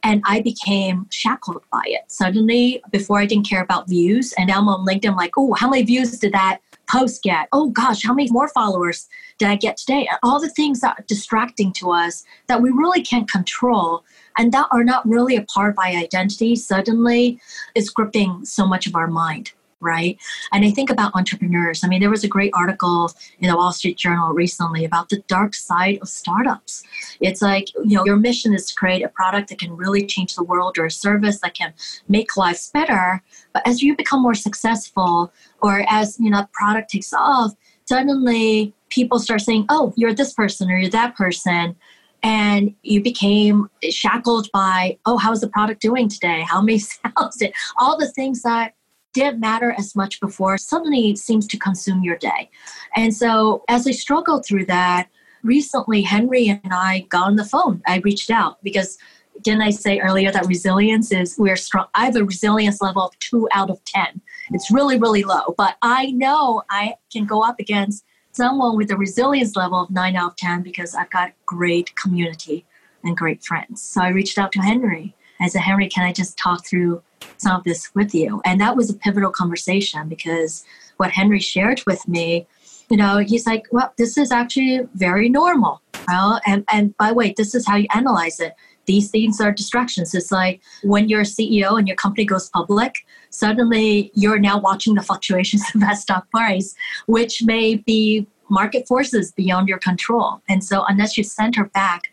and 0.03 0.23
I 0.25 0.41
became 0.41 1.07
shackled 1.11 1.63
by 1.73 1.83
it. 1.87 2.05
Suddenly, 2.09 2.83
before 2.91 3.19
I 3.19 3.27
didn't 3.27 3.49
care 3.49 3.63
about 3.63 3.89
views, 3.89 4.33
and 4.39 4.49
now 4.49 4.59
I'm 4.59 4.69
on 4.69 4.87
LinkedIn, 4.87 5.17
like, 5.17 5.33
oh, 5.37 5.55
how 5.55 5.69
many 5.69 5.83
views 5.83 6.19
did 6.19 6.33
that 6.33 6.61
post 6.91 7.23
get? 7.23 7.49
Oh 7.53 7.71
gosh, 7.71 8.05
how 8.05 8.15
many 8.15 8.31
more 8.31 8.49
followers 8.49 9.09
did 9.39 9.49
I 9.49 9.57
get 9.57 9.77
today? 9.77 10.09
All 10.23 10.41
the 10.41 10.49
things 10.49 10.81
that 10.81 10.99
are 10.99 11.05
distracting 11.07 11.73
to 11.75 11.91
us 11.91 12.25
that 12.47 12.63
we 12.63 12.71
really 12.71 13.03
can't 13.03 13.31
control 13.31 14.05
and 14.39 14.53
that 14.53 14.69
are 14.71 14.85
not 14.85 15.07
really 15.07 15.37
a 15.37 15.43
part 15.43 15.73
of 15.73 15.79
our 15.79 15.87
identity 15.87 16.57
suddenly 16.57 17.39
is 17.75 17.91
gripping 17.91 18.45
so 18.45 18.67
much 18.67 18.87
of 18.87 18.95
our 18.95 19.09
mind 19.09 19.53
right? 19.81 20.19
And 20.53 20.65
I 20.65 20.71
think 20.71 20.91
about 20.91 21.15
entrepreneurs. 21.15 21.85
I 21.85 21.89
mean, 21.89 22.01
there 22.01 22.11
was 22.11 22.25
a 22.25 22.29
great 22.29 22.53
article 22.55 23.13
in 23.39 23.49
the 23.49 23.57
Wall 23.57 23.73
Street 23.73 23.97
Journal 23.97 24.33
recently 24.33 24.85
about 24.85 25.09
the 25.09 25.23
dark 25.29 25.55
side 25.55 25.99
of 26.03 26.09
startups. 26.09 26.83
It's 27.21 27.43
like, 27.43 27.73
you 27.75 27.97
know, 27.97 28.05
your 28.05 28.17
mission 28.17 28.55
is 28.55 28.67
to 28.67 28.75
create 28.75 29.03
a 29.03 29.09
product 29.09 29.49
that 29.49 29.59
can 29.59 29.77
really 29.77 30.05
change 30.07 30.35
the 30.35 30.43
world 30.43 30.79
or 30.79 30.87
a 30.87 30.91
service 30.91 31.41
that 31.41 31.55
can 31.55 31.73
make 32.09 32.37
lives 32.37 32.71
better. 32.71 33.23
But 33.53 33.67
as 33.67 33.83
you 33.83 33.97
become 33.97 34.23
more 34.23 34.35
successful 34.35 35.33
or 35.63 35.85
as, 35.89 36.19
you 36.19 36.31
know, 36.31 36.47
product 36.53 36.91
takes 36.91 37.13
off, 37.13 37.53
suddenly 37.85 38.75
people 38.89 39.19
start 39.19 39.43
saying, 39.43 39.67
oh, 39.69 39.93
you're 39.97 40.15
this 40.15 40.33
person 40.33 40.71
or 40.71 40.79
you're 40.79 40.91
that 40.91 41.17
person 41.17 41.77
and 42.23 42.75
you 42.83 43.03
became 43.03 43.69
shackled 43.91 44.49
by 44.53 44.99
oh 45.07 45.17
how's 45.17 45.41
the 45.41 45.49
product 45.49 45.81
doing 45.81 46.09
today 46.09 46.45
how 46.49 46.61
many 46.61 46.79
sales 46.79 47.37
did 47.37 47.53
all 47.79 47.97
the 47.99 48.11
things 48.13 48.43
that 48.43 48.75
didn't 49.13 49.41
matter 49.41 49.75
as 49.77 49.97
much 49.97 50.21
before 50.21 50.59
suddenly 50.59 51.17
seems 51.17 51.47
to 51.49 51.59
consume 51.59 52.03
your 52.03 52.17
day. 52.17 52.51
And 52.95 53.15
so 53.15 53.65
as 53.69 53.87
I 53.87 53.93
struggled 53.93 54.47
through 54.47 54.67
that, 54.67 55.09
recently 55.43 56.03
Henry 56.03 56.49
and 56.49 56.73
I 56.73 57.07
got 57.09 57.27
on 57.27 57.37
the 57.37 57.45
phone. 57.45 57.83
I 57.87 57.99
reached 57.99 58.31
out 58.31 58.63
because 58.63 58.99
didn't 59.43 59.63
I 59.63 59.71
say 59.71 60.01
earlier 60.01 60.33
that 60.33 60.47
resilience 60.47 61.13
is 61.13 61.37
we're 61.39 61.57
strong? 61.57 61.87
I 61.95 62.07
have 62.07 62.17
a 62.17 62.25
resilience 62.25 62.81
level 62.81 63.03
of 63.03 63.19
two 63.19 63.49
out 63.53 63.71
of 63.71 63.83
10. 63.85 64.21
It's 64.51 64.71
really, 64.71 64.99
really 64.99 65.23
low, 65.23 65.55
but 65.57 65.77
I 65.83 66.11
know 66.13 66.63
I 66.71 66.95
can 67.13 67.25
go 67.25 67.43
up 67.43 67.61
against 67.61 68.05
someone 68.39 68.77
with 68.77 68.93
a 68.93 68.97
resilience 68.97 69.57
level 69.57 69.81
of 69.83 69.91
nine 69.91 70.15
out 70.15 70.31
of 70.31 70.37
10 70.37 70.63
because 70.63 70.95
I've 70.95 71.11
got 71.11 71.33
great 71.45 71.95
community 71.97 72.65
and 73.03 73.17
great 73.17 73.43
friends. 73.43 73.83
So 73.83 74.01
I 74.01 74.11
reached 74.11 74.39
out 74.39 74.53
to 74.53 74.61
Henry. 74.61 75.17
I 75.41 75.49
said, 75.49 75.63
Henry, 75.63 75.89
can 75.89 76.05
I 76.05 76.13
just 76.13 76.39
talk 76.39 76.65
through 76.65 77.03
some 77.37 77.57
of 77.57 77.65
this 77.65 77.93
with 77.97 78.15
you. 78.15 78.41
And 78.45 78.61
that 78.61 78.77
was 78.77 78.91
a 78.91 78.95
pivotal 78.95 79.33
conversation 79.33 80.09
because 80.09 80.65
what 80.99 81.11
Henry 81.11 81.41
shared 81.41 81.83
with 81.85 82.07
me, 82.07 82.47
you 82.91 82.97
know, 82.97 83.19
he's 83.19 83.45
like, 83.45 83.65
well, 83.73 83.93
this 83.99 84.17
is 84.17 84.31
actually 84.31 84.87
very 84.95 85.29
normal. 85.29 85.83
Well, 86.07 86.41
and, 86.47 86.65
and 86.71 86.97
by 86.97 87.09
the 87.09 87.15
way, 87.15 87.35
this 87.37 87.57
is 87.57 87.67
how 87.67 87.77
you 87.77 87.89
analyze 87.93 88.39
it. 88.39 88.55
These 88.89 89.11
things 89.11 89.41
are 89.41 89.53
distractions. 89.53 90.15
It's 90.15 90.33
like 90.33 90.61
when 90.83 91.09
you're 91.09 91.21
a 91.21 91.35
CEO 91.37 91.79
and 91.79 91.87
your 91.87 91.97
company 91.97 92.25
goes 92.25 92.49
public, 92.49 93.07
suddenly 93.31 94.11
you're 94.15 94.41
now 94.41 94.59
watching 94.59 94.95
the 94.95 95.03
fluctuations 95.03 95.63
of 95.75 95.81
that 95.83 95.99
stock 95.99 96.29
price, 96.31 96.75
which 97.07 97.43
may 97.45 97.77
be 97.77 98.27
market 98.51 98.89
forces 98.89 99.31
beyond 99.31 99.69
your 99.69 99.79
control. 99.79 100.43
And 100.49 100.65
so, 100.65 100.85
unless 100.89 101.17
you 101.17 101.23
center 101.23 101.67
back 101.67 102.11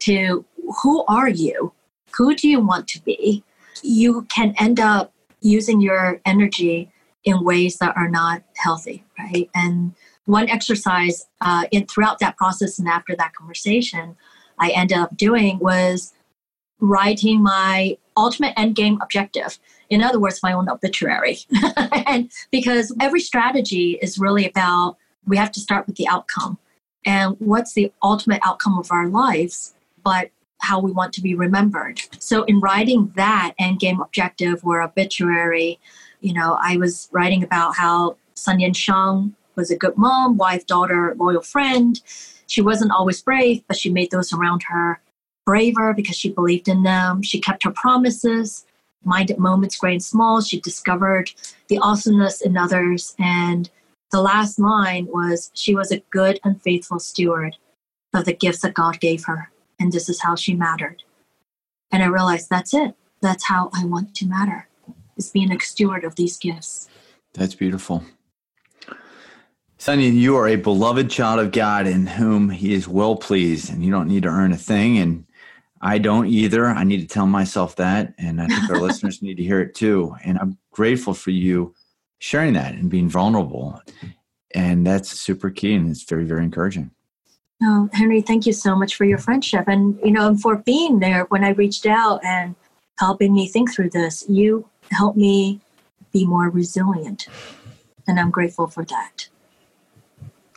to 0.00 0.44
who 0.82 1.04
are 1.06 1.28
you? 1.28 1.72
Who 2.16 2.34
do 2.34 2.48
you 2.48 2.60
want 2.60 2.88
to 2.88 3.02
be? 3.02 3.44
you 3.82 4.22
can 4.22 4.54
end 4.58 4.80
up 4.80 5.12
using 5.40 5.80
your 5.80 6.20
energy 6.24 6.90
in 7.24 7.42
ways 7.42 7.78
that 7.78 7.96
are 7.96 8.08
not 8.08 8.42
healthy, 8.56 9.04
right? 9.18 9.48
And 9.54 9.94
one 10.26 10.48
exercise 10.48 11.26
uh, 11.40 11.64
in 11.70 11.86
throughout 11.86 12.18
that 12.20 12.36
process 12.36 12.78
and 12.78 12.88
after 12.88 13.14
that 13.16 13.34
conversation, 13.34 14.16
I 14.58 14.70
ended 14.70 14.98
up 14.98 15.16
doing 15.16 15.58
was 15.58 16.12
writing 16.80 17.42
my 17.42 17.96
ultimate 18.16 18.54
end 18.56 18.76
game 18.76 18.98
objective. 19.00 19.58
In 19.90 20.02
other 20.02 20.18
words, 20.18 20.42
my 20.42 20.52
own 20.52 20.68
obituary. 20.68 21.38
and 22.06 22.30
because 22.50 22.94
every 23.00 23.20
strategy 23.20 23.98
is 24.02 24.18
really 24.18 24.46
about 24.48 24.96
we 25.26 25.36
have 25.36 25.52
to 25.52 25.60
start 25.60 25.86
with 25.86 25.96
the 25.96 26.06
outcome 26.06 26.58
and 27.06 27.36
what's 27.38 27.72
the 27.72 27.90
ultimate 28.02 28.40
outcome 28.44 28.78
of 28.78 28.90
our 28.90 29.08
lives. 29.08 29.74
But 30.02 30.30
how 30.64 30.80
we 30.80 30.90
want 30.90 31.12
to 31.12 31.20
be 31.20 31.34
remembered. 31.34 32.00
So 32.18 32.44
in 32.44 32.58
writing 32.60 33.12
that 33.16 33.54
end 33.58 33.80
game 33.80 34.00
objective 34.00 34.64
or 34.64 34.82
obituary, 34.82 35.78
you 36.20 36.32
know, 36.32 36.58
I 36.60 36.78
was 36.78 37.08
writing 37.12 37.42
about 37.42 37.76
how 37.76 38.16
Sanyin 38.34 38.74
Siang 38.74 39.34
was 39.56 39.70
a 39.70 39.76
good 39.76 39.96
mom, 39.96 40.36
wife, 40.36 40.66
daughter, 40.66 41.14
loyal 41.18 41.42
friend. 41.42 42.00
She 42.46 42.62
wasn't 42.62 42.92
always 42.92 43.22
brave, 43.22 43.62
but 43.66 43.76
she 43.76 43.90
made 43.90 44.10
those 44.10 44.32
around 44.32 44.64
her 44.68 45.00
braver 45.46 45.92
because 45.92 46.16
she 46.16 46.30
believed 46.30 46.68
in 46.68 46.82
them. 46.82 47.22
She 47.22 47.40
kept 47.40 47.64
her 47.64 47.70
promises, 47.70 48.64
minded 49.04 49.38
moments, 49.38 49.76
great 49.76 49.94
and 49.94 50.02
small. 50.02 50.40
She 50.40 50.60
discovered 50.60 51.32
the 51.68 51.78
awesomeness 51.78 52.40
in 52.40 52.56
others. 52.56 53.14
And 53.18 53.68
the 54.10 54.22
last 54.22 54.58
line 54.58 55.06
was, 55.10 55.50
she 55.54 55.74
was 55.74 55.90
a 55.90 56.02
good 56.10 56.40
and 56.44 56.60
faithful 56.62 56.98
steward 56.98 57.56
of 58.12 58.24
the 58.24 58.32
gifts 58.32 58.60
that 58.60 58.74
God 58.74 59.00
gave 59.00 59.24
her 59.24 59.50
and 59.78 59.92
this 59.92 60.08
is 60.08 60.22
how 60.22 60.34
she 60.34 60.54
mattered. 60.54 61.02
And 61.90 62.02
I 62.02 62.06
realized 62.06 62.48
that's 62.50 62.74
it. 62.74 62.94
That's 63.20 63.44
how 63.44 63.70
I 63.74 63.84
want 63.84 64.14
to 64.16 64.26
matter, 64.26 64.68
is 65.16 65.30
being 65.30 65.52
a 65.52 65.60
steward 65.60 66.04
of 66.04 66.16
these 66.16 66.36
gifts. 66.36 66.88
That's 67.32 67.54
beautiful. 67.54 68.04
Sanyin, 69.84 70.14
you 70.14 70.34
are 70.36 70.48
a 70.48 70.56
beloved 70.56 71.10
child 71.10 71.38
of 71.38 71.52
God 71.52 71.86
in 71.86 72.06
whom 72.06 72.48
He 72.48 72.72
is 72.72 72.88
well 72.88 73.16
pleased, 73.16 73.70
and 73.70 73.84
you 73.84 73.90
don't 73.90 74.08
need 74.08 74.22
to 74.22 74.30
earn 74.30 74.50
a 74.50 74.56
thing. 74.56 74.96
And 74.96 75.26
I 75.82 75.98
don't 75.98 76.26
either. 76.26 76.68
I 76.68 76.84
need 76.84 77.02
to 77.02 77.06
tell 77.06 77.26
myself 77.26 77.76
that. 77.76 78.14
And 78.16 78.40
I 78.40 78.46
think 78.46 78.70
our 78.70 78.80
listeners 78.80 79.20
need 79.20 79.34
to 79.34 79.42
hear 79.42 79.60
it 79.60 79.74
too. 79.74 80.16
And 80.24 80.38
I'm 80.38 80.56
grateful 80.70 81.12
for 81.12 81.32
you 81.32 81.74
sharing 82.18 82.54
that 82.54 82.72
and 82.72 82.88
being 82.88 83.10
vulnerable. 83.10 83.78
And 84.54 84.86
that's 84.86 85.20
super 85.20 85.50
key 85.50 85.74
and 85.74 85.90
it's 85.90 86.04
very, 86.04 86.24
very 86.24 86.44
encouraging. 86.44 86.90
Oh, 87.62 87.90
Henry, 87.92 88.22
thank 88.22 88.46
you 88.46 88.54
so 88.54 88.74
much 88.74 88.94
for 88.94 89.04
your 89.04 89.18
friendship 89.18 89.68
and 89.68 89.98
you 90.02 90.12
know 90.12 90.28
and 90.28 90.40
for 90.40 90.56
being 90.56 91.00
there 91.00 91.24
when 91.24 91.44
I 91.44 91.50
reached 91.50 91.84
out 91.84 92.24
and 92.24 92.54
helping 92.98 93.34
me 93.34 93.48
think 93.48 93.74
through 93.74 93.90
this. 93.90 94.24
You 94.30 94.66
helped 94.92 95.18
me 95.18 95.60
be 96.10 96.24
more 96.24 96.48
resilient, 96.48 97.26
and 98.08 98.18
I'm 98.18 98.30
grateful 98.30 98.66
for 98.66 98.86
that. 98.86 99.28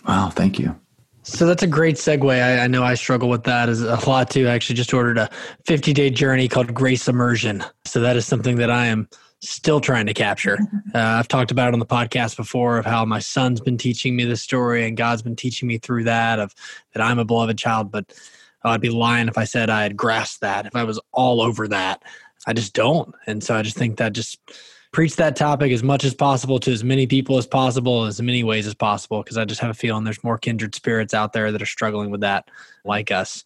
Wow, 0.08 0.30
thank 0.30 0.58
you. 0.58 0.76
So 1.24 1.46
that's 1.46 1.64
a 1.64 1.68
great 1.68 1.96
segue. 1.96 2.42
I, 2.42 2.64
I, 2.64 2.68
know 2.68 2.84
I 2.84 2.94
struggle 2.94 3.28
with 3.28 3.44
that 3.44 3.68
as 3.68 3.82
a 3.82 4.10
lot 4.10 4.30
too. 4.30 4.48
I 4.48 4.52
actually 4.52 4.78
just 4.78 4.94
ordered 4.94 5.18
a 5.18 5.30
50 5.66 5.92
day 5.92 6.10
journey 6.10 6.48
called 6.48 6.74
Grace 6.74 7.10
Immersion. 7.10 7.66
So 7.84 8.00
that 8.00 8.16
is 8.16 8.26
something 8.26 8.56
that 8.56 8.72
I 8.72 8.86
am 8.86 9.10
still 9.42 9.82
trying 9.82 10.06
to 10.06 10.14
capture. 10.14 10.58
Uh, 10.96 11.00
I've 11.00 11.28
talked 11.28 11.52
about 11.52 11.68
it 11.68 11.74
on 11.74 11.80
the 11.80 11.86
podcast 11.86 12.38
before 12.38 12.78
of 12.78 12.86
how 12.86 13.04
my 13.04 13.20
son's 13.20 13.60
been 13.60 13.78
teaching 13.78 14.16
me 14.16 14.24
this 14.24 14.42
story 14.42 14.88
and 14.88 14.96
God's 14.96 15.22
been 15.22 15.36
teaching 15.36 15.68
me 15.68 15.78
through 15.78 16.06
that 16.06 16.40
of 16.40 16.56
that 16.94 17.04
I'm 17.04 17.20
a 17.20 17.26
beloved 17.26 17.58
child, 17.58 17.92
but 17.92 18.06
oh, 18.64 18.70
I'd 18.70 18.82
be 18.82 18.90
lying 18.90 19.28
if 19.28 19.38
I 19.38 19.44
said 19.44 19.70
I 19.70 19.84
had 19.84 19.98
grasped 19.98 20.42
that, 20.42 20.66
if 20.66 20.78
I 20.78 20.86
was 20.86 21.00
all 21.12 21.42
over 21.42 21.68
that. 21.68 22.02
I 22.48 22.54
just 22.54 22.74
don't. 22.74 23.14
And 23.28 23.44
so 23.44 23.54
I 23.54 23.62
just 23.62 23.78
think 23.78 23.98
that 23.98 24.14
just 24.14 24.40
preach 24.92 25.16
that 25.18 25.36
topic 25.36 25.72
as 25.72 25.84
much 25.84 26.04
as 26.04 26.14
possible 26.14 26.60
to 26.60 26.72
as 26.72 26.84
many 26.84 27.08
people 27.08 27.38
as 27.38 27.48
possible, 27.48 28.06
as 28.06 28.22
many 28.22 28.44
ways 28.44 28.68
as 28.68 28.74
possible, 28.74 29.24
because 29.24 29.38
I 29.38 29.46
just 29.46 29.62
have 29.62 29.72
a 29.72 29.76
feeling 29.76 30.04
there's 30.04 30.24
more 30.24 30.38
kindred 30.38 30.76
spirits 30.76 31.14
out 31.14 31.34
there 31.34 31.52
that 31.52 31.62
are 31.62 31.68
struggling 31.68 32.10
with 32.10 32.22
that 32.22 32.50
like 32.86 33.12
us. 33.12 33.44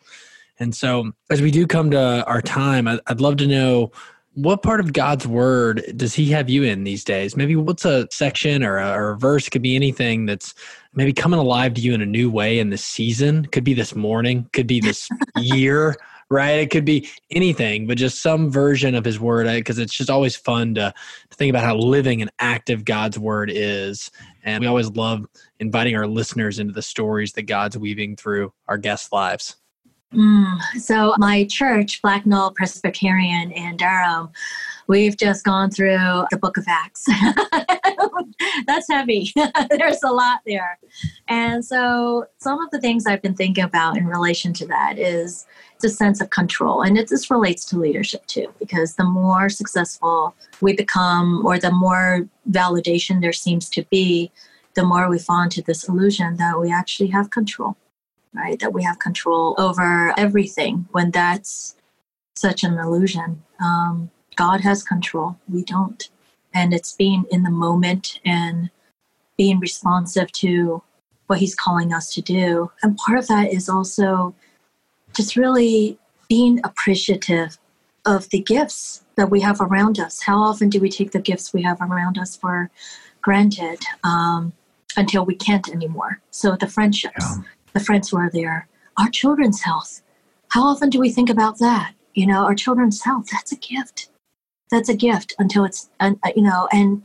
And 0.59 0.75
so 0.75 1.11
as 1.29 1.41
we 1.41 1.51
do 1.51 1.65
come 1.65 1.91
to 1.91 2.25
our 2.25 2.41
time, 2.41 2.87
I'd 2.87 3.21
love 3.21 3.37
to 3.37 3.47
know 3.47 3.91
what 4.33 4.63
part 4.63 4.79
of 4.79 4.93
God's 4.93 5.27
word 5.27 5.83
does 5.97 6.13
he 6.13 6.29
have 6.31 6.49
you 6.49 6.63
in 6.63 6.83
these 6.83 7.03
days? 7.03 7.35
Maybe 7.35 7.55
what's 7.55 7.83
a 7.83 8.07
section 8.11 8.63
or 8.63 8.77
a, 8.77 8.91
or 8.91 9.11
a 9.11 9.17
verse 9.17 9.49
could 9.49 9.61
be 9.61 9.75
anything 9.75 10.25
that's 10.25 10.53
maybe 10.93 11.11
coming 11.11 11.39
alive 11.39 11.73
to 11.73 11.81
you 11.81 11.93
in 11.93 12.01
a 12.01 12.05
new 12.05 12.31
way 12.31 12.59
in 12.59 12.69
this 12.69 12.85
season. 12.85 13.45
Could 13.47 13.65
be 13.65 13.73
this 13.73 13.93
morning, 13.93 14.47
could 14.53 14.67
be 14.67 14.79
this 14.79 15.09
year, 15.37 15.97
right? 16.31 16.59
It 16.59 16.71
could 16.71 16.85
be 16.85 17.09
anything, 17.29 17.85
but 17.85 17.97
just 17.97 18.21
some 18.21 18.49
version 18.49 18.95
of 18.95 19.03
his 19.03 19.19
word 19.19 19.47
because 19.47 19.77
it's 19.77 19.93
just 19.93 20.09
always 20.09 20.35
fun 20.35 20.73
to, 20.75 20.93
to 21.29 21.37
think 21.37 21.49
about 21.49 21.65
how 21.65 21.75
living 21.75 22.21
and 22.21 22.31
active 22.39 22.85
God's 22.85 23.19
word 23.19 23.51
is. 23.53 24.09
And 24.43 24.61
we 24.61 24.67
always 24.67 24.89
love 24.91 25.27
inviting 25.59 25.95
our 25.95 26.07
listeners 26.07 26.57
into 26.57 26.73
the 26.73 26.81
stories 26.81 27.33
that 27.33 27.43
God's 27.43 27.77
weaving 27.77 28.15
through 28.15 28.53
our 28.69 28.77
guests' 28.77 29.11
lives. 29.11 29.57
Mm, 30.13 30.59
so 30.79 31.13
my 31.17 31.45
church, 31.45 32.01
Blacknall 32.01 32.51
Presbyterian 32.51 33.51
in 33.51 33.75
Durham, 33.75 34.29
we've 34.87 35.17
just 35.17 35.43
gone 35.43 35.69
through 35.69 36.25
the 36.31 36.37
book 36.37 36.57
of 36.57 36.65
Acts. 36.67 37.05
That's 38.67 38.87
heavy. 38.89 39.31
There's 39.69 40.03
a 40.03 40.11
lot 40.11 40.41
there. 40.45 40.79
And 41.27 41.63
so 41.63 42.25
some 42.39 42.61
of 42.63 42.69
the 42.71 42.79
things 42.79 43.05
I've 43.05 43.21
been 43.21 43.35
thinking 43.35 43.63
about 43.63 43.97
in 43.97 44.07
relation 44.07 44.53
to 44.53 44.67
that 44.67 44.97
is 44.97 45.45
the 45.81 45.89
sense 45.89 46.21
of 46.21 46.29
control. 46.29 46.81
And 46.81 46.97
it 46.97 47.07
just 47.09 47.31
relates 47.31 47.65
to 47.65 47.79
leadership 47.79 48.25
too, 48.27 48.53
because 48.59 48.95
the 48.95 49.03
more 49.03 49.49
successful 49.49 50.35
we 50.61 50.73
become 50.73 51.45
or 51.45 51.57
the 51.59 51.71
more 51.71 52.27
validation 52.49 53.21
there 53.21 53.33
seems 53.33 53.69
to 53.69 53.83
be, 53.89 54.31
the 54.75 54.85
more 54.85 55.09
we 55.09 55.19
fall 55.19 55.43
into 55.43 55.61
this 55.61 55.87
illusion 55.87 56.37
that 56.37 56.59
we 56.59 56.71
actually 56.71 57.09
have 57.09 57.29
control 57.29 57.75
right? 58.33 58.59
That 58.59 58.73
we 58.73 58.83
have 58.83 58.99
control 58.99 59.55
over 59.57 60.13
everything 60.17 60.87
when 60.91 61.11
that's 61.11 61.75
such 62.35 62.63
an 62.63 62.77
illusion. 62.77 63.43
Um, 63.59 64.09
God 64.35 64.61
has 64.61 64.83
control, 64.83 65.37
we 65.47 65.63
don't. 65.63 66.09
And 66.53 66.73
it's 66.73 66.93
being 66.93 67.25
in 67.31 67.43
the 67.43 67.49
moment 67.49 68.19
and 68.25 68.69
being 69.37 69.59
responsive 69.59 70.31
to 70.33 70.83
what 71.27 71.39
He's 71.39 71.55
calling 71.55 71.93
us 71.93 72.13
to 72.15 72.21
do. 72.21 72.71
And 72.83 72.97
part 72.97 73.17
of 73.17 73.27
that 73.27 73.53
is 73.53 73.69
also 73.69 74.35
just 75.13 75.35
really 75.35 75.97
being 76.27 76.59
appreciative 76.63 77.57
of 78.05 78.29
the 78.29 78.39
gifts 78.39 79.03
that 79.15 79.29
we 79.29 79.41
have 79.41 79.61
around 79.61 79.99
us. 79.99 80.21
How 80.21 80.41
often 80.41 80.69
do 80.69 80.79
we 80.79 80.89
take 80.89 81.11
the 81.11 81.19
gifts 81.19 81.53
we 81.53 81.61
have 81.63 81.81
around 81.81 82.17
us 82.17 82.35
for 82.35 82.71
granted 83.21 83.79
um, 84.03 84.53
until 84.97 85.25
we 85.25 85.35
can't 85.35 85.69
anymore? 85.69 86.19
So 86.31 86.55
the 86.55 86.67
friendships, 86.67 87.15
yeah 87.19 87.43
the 87.73 87.79
friends 87.79 88.09
who 88.09 88.17
are 88.17 88.29
there, 88.31 88.67
our 88.97 89.09
children's 89.09 89.61
health. 89.61 90.01
How 90.49 90.63
often 90.63 90.89
do 90.89 90.99
we 90.99 91.11
think 91.11 91.29
about 91.29 91.59
that? 91.59 91.93
You 92.13 92.27
know, 92.27 92.43
our 92.43 92.55
children's 92.55 93.01
health, 93.03 93.27
that's 93.31 93.51
a 93.51 93.55
gift. 93.55 94.09
That's 94.71 94.89
a 94.89 94.95
gift 94.95 95.35
until 95.39 95.65
it's, 95.65 95.89
uh, 95.99 96.13
you 96.35 96.43
know, 96.43 96.67
and, 96.71 97.03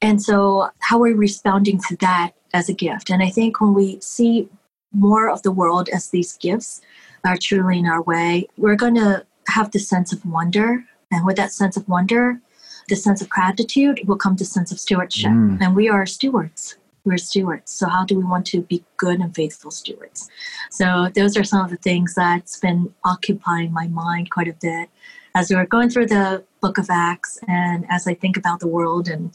and 0.00 0.22
so 0.22 0.70
how 0.78 0.98
are 0.98 1.02
we 1.02 1.12
responding 1.12 1.80
to 1.88 1.96
that 1.96 2.32
as 2.54 2.68
a 2.68 2.72
gift? 2.74 3.10
And 3.10 3.22
I 3.22 3.30
think 3.30 3.60
when 3.60 3.74
we 3.74 3.98
see 4.00 4.48
more 4.92 5.28
of 5.28 5.42
the 5.42 5.52
world 5.52 5.88
as 5.92 6.10
these 6.10 6.36
gifts 6.36 6.80
are 7.24 7.36
truly 7.36 7.78
in 7.78 7.86
our 7.86 8.02
way, 8.02 8.48
we're 8.56 8.76
going 8.76 8.94
to 8.94 9.24
have 9.48 9.70
the 9.72 9.78
sense 9.78 10.12
of 10.12 10.24
wonder. 10.24 10.84
And 11.10 11.26
with 11.26 11.36
that 11.36 11.52
sense 11.52 11.76
of 11.76 11.88
wonder, 11.88 12.40
the 12.88 12.96
sense 12.96 13.20
of 13.20 13.28
gratitude 13.28 14.00
will 14.06 14.16
come 14.16 14.36
the 14.36 14.44
sense 14.44 14.72
of 14.72 14.80
stewardship. 14.80 15.30
Mm. 15.30 15.58
And 15.60 15.76
we 15.76 15.88
are 15.88 16.06
stewards 16.06 16.76
we're 17.04 17.18
stewards. 17.18 17.72
So 17.72 17.88
how 17.88 18.04
do 18.04 18.16
we 18.16 18.24
want 18.24 18.46
to 18.46 18.62
be 18.62 18.84
good 18.96 19.20
and 19.20 19.34
faithful 19.34 19.70
stewards? 19.70 20.28
So 20.70 21.08
those 21.14 21.36
are 21.36 21.44
some 21.44 21.64
of 21.64 21.70
the 21.70 21.76
things 21.76 22.14
that's 22.14 22.58
been 22.58 22.92
occupying 23.04 23.72
my 23.72 23.88
mind 23.88 24.30
quite 24.30 24.48
a 24.48 24.56
bit 24.60 24.90
as 25.34 25.50
we 25.50 25.56
were 25.56 25.66
going 25.66 25.90
through 25.90 26.06
the 26.06 26.44
book 26.60 26.78
of 26.78 26.88
Acts 26.90 27.38
and 27.46 27.86
as 27.88 28.06
I 28.06 28.14
think 28.14 28.36
about 28.36 28.60
the 28.60 28.68
world 28.68 29.08
and 29.08 29.32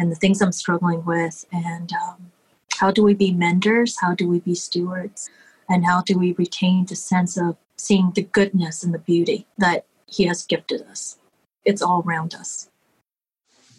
and 0.00 0.12
the 0.12 0.16
things 0.16 0.40
I'm 0.40 0.52
struggling 0.52 1.04
with 1.04 1.44
and 1.52 1.92
um, 1.92 2.30
how 2.78 2.92
do 2.92 3.02
we 3.02 3.14
be 3.14 3.32
menders? 3.32 3.98
How 4.00 4.14
do 4.14 4.28
we 4.28 4.38
be 4.38 4.54
stewards? 4.54 5.28
And 5.68 5.84
how 5.84 6.02
do 6.02 6.16
we 6.16 6.32
retain 6.32 6.86
the 6.86 6.94
sense 6.94 7.36
of 7.36 7.56
seeing 7.76 8.12
the 8.12 8.22
goodness 8.22 8.84
and 8.84 8.94
the 8.94 9.00
beauty 9.00 9.46
that 9.58 9.84
He 10.06 10.26
has 10.26 10.46
gifted 10.46 10.82
us? 10.82 11.18
It's 11.64 11.82
all 11.82 12.04
around 12.06 12.34
us. 12.34 12.70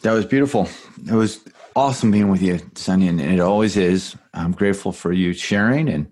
That 0.02 0.14
was 0.14 0.26
beautiful. 0.26 0.70
It 1.08 1.14
was 1.14 1.44
awesome 1.76 2.12
being 2.12 2.30
with 2.30 2.42
you, 2.42 2.56
Sanyin, 2.76 3.22
and 3.22 3.34
it 3.34 3.40
always 3.40 3.76
is. 3.76 4.16
I'm 4.34 4.54
grateful 4.54 4.92
for 4.94 5.12
you 5.12 5.34
sharing 5.34 5.90
and 5.90 6.10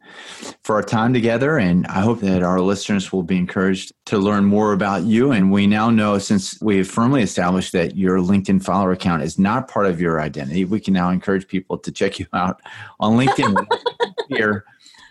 for 0.63 0.75
our 0.75 0.83
time 0.83 1.13
together. 1.13 1.57
And 1.57 1.87
I 1.87 2.01
hope 2.01 2.19
that 2.21 2.43
our 2.43 2.59
listeners 2.59 3.13
will 3.13 3.23
be 3.23 3.37
encouraged 3.37 3.93
to 4.07 4.17
learn 4.17 4.45
more 4.45 4.73
about 4.73 5.03
you. 5.03 5.31
And 5.31 5.51
we 5.51 5.67
now 5.67 5.89
know, 5.89 6.17
since 6.17 6.59
we 6.61 6.77
have 6.77 6.87
firmly 6.87 7.21
established 7.21 7.71
that 7.73 7.95
your 7.95 8.17
LinkedIn 8.17 8.63
follower 8.63 8.91
account 8.91 9.23
is 9.23 9.39
not 9.39 9.69
part 9.69 9.85
of 9.85 10.01
your 10.01 10.19
identity, 10.19 10.65
we 10.65 10.79
can 10.79 10.93
now 10.93 11.09
encourage 11.09 11.47
people 11.47 11.77
to 11.77 11.91
check 11.91 12.19
you 12.19 12.25
out 12.33 12.61
on 12.99 13.17
LinkedIn 13.17 13.65
here 14.27 14.65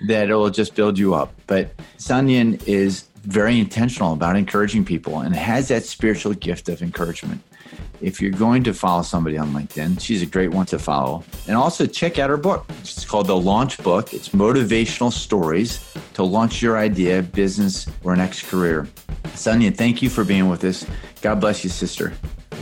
that 0.07 0.29
it 0.29 0.35
will 0.35 0.51
just 0.51 0.75
build 0.75 0.99
you 0.99 1.15
up. 1.15 1.33
But 1.47 1.75
Sanyin 1.97 2.62
is 2.67 3.05
very 3.23 3.59
intentional 3.59 4.12
about 4.12 4.37
encouraging 4.37 4.85
people 4.85 5.21
and 5.21 5.35
has 5.35 5.69
that 5.69 5.85
spiritual 5.85 6.35
gift 6.35 6.69
of 6.69 6.83
encouragement 6.83 7.43
if 8.01 8.21
you're 8.21 8.31
going 8.31 8.62
to 8.65 8.75
follow 8.75 9.03
somebody 9.03 9.39
on 9.39 9.53
LinkedIn, 9.53 10.01
she's 10.01 10.23
a 10.23 10.27
great 10.27 10.51
one 10.51 10.67
to 10.67 10.79
follow. 10.79 11.25
And 11.47 11.57
also 11.57 11.87
check 11.87 12.19
out 12.19 12.31
her 12.31 12.37
book. 12.37 12.67
It's 12.81 13.05
called 13.05 13.27
The 13.27 13.37
Launch 13.37 13.79
Book. 13.79 14.12
It's 14.12 14.31
motivational 14.31 15.12
stories 15.12 15.95
to 16.15 16.23
launch 16.23 16.62
your 16.62 16.79
idea, 16.79 17.23
business, 17.23 17.87
or 18.05 18.17
next 18.17 18.49
career. 18.49 18.89
Sanyin, 19.35 19.77
thank 19.77 20.03
you 20.03 20.11
for 20.11 20.25
being 20.25 20.49
with 20.49 20.65
us. 20.65 20.87
God 21.23 21.41
bless 21.41 21.65
you, 21.65 21.71
sister. 21.71 22.12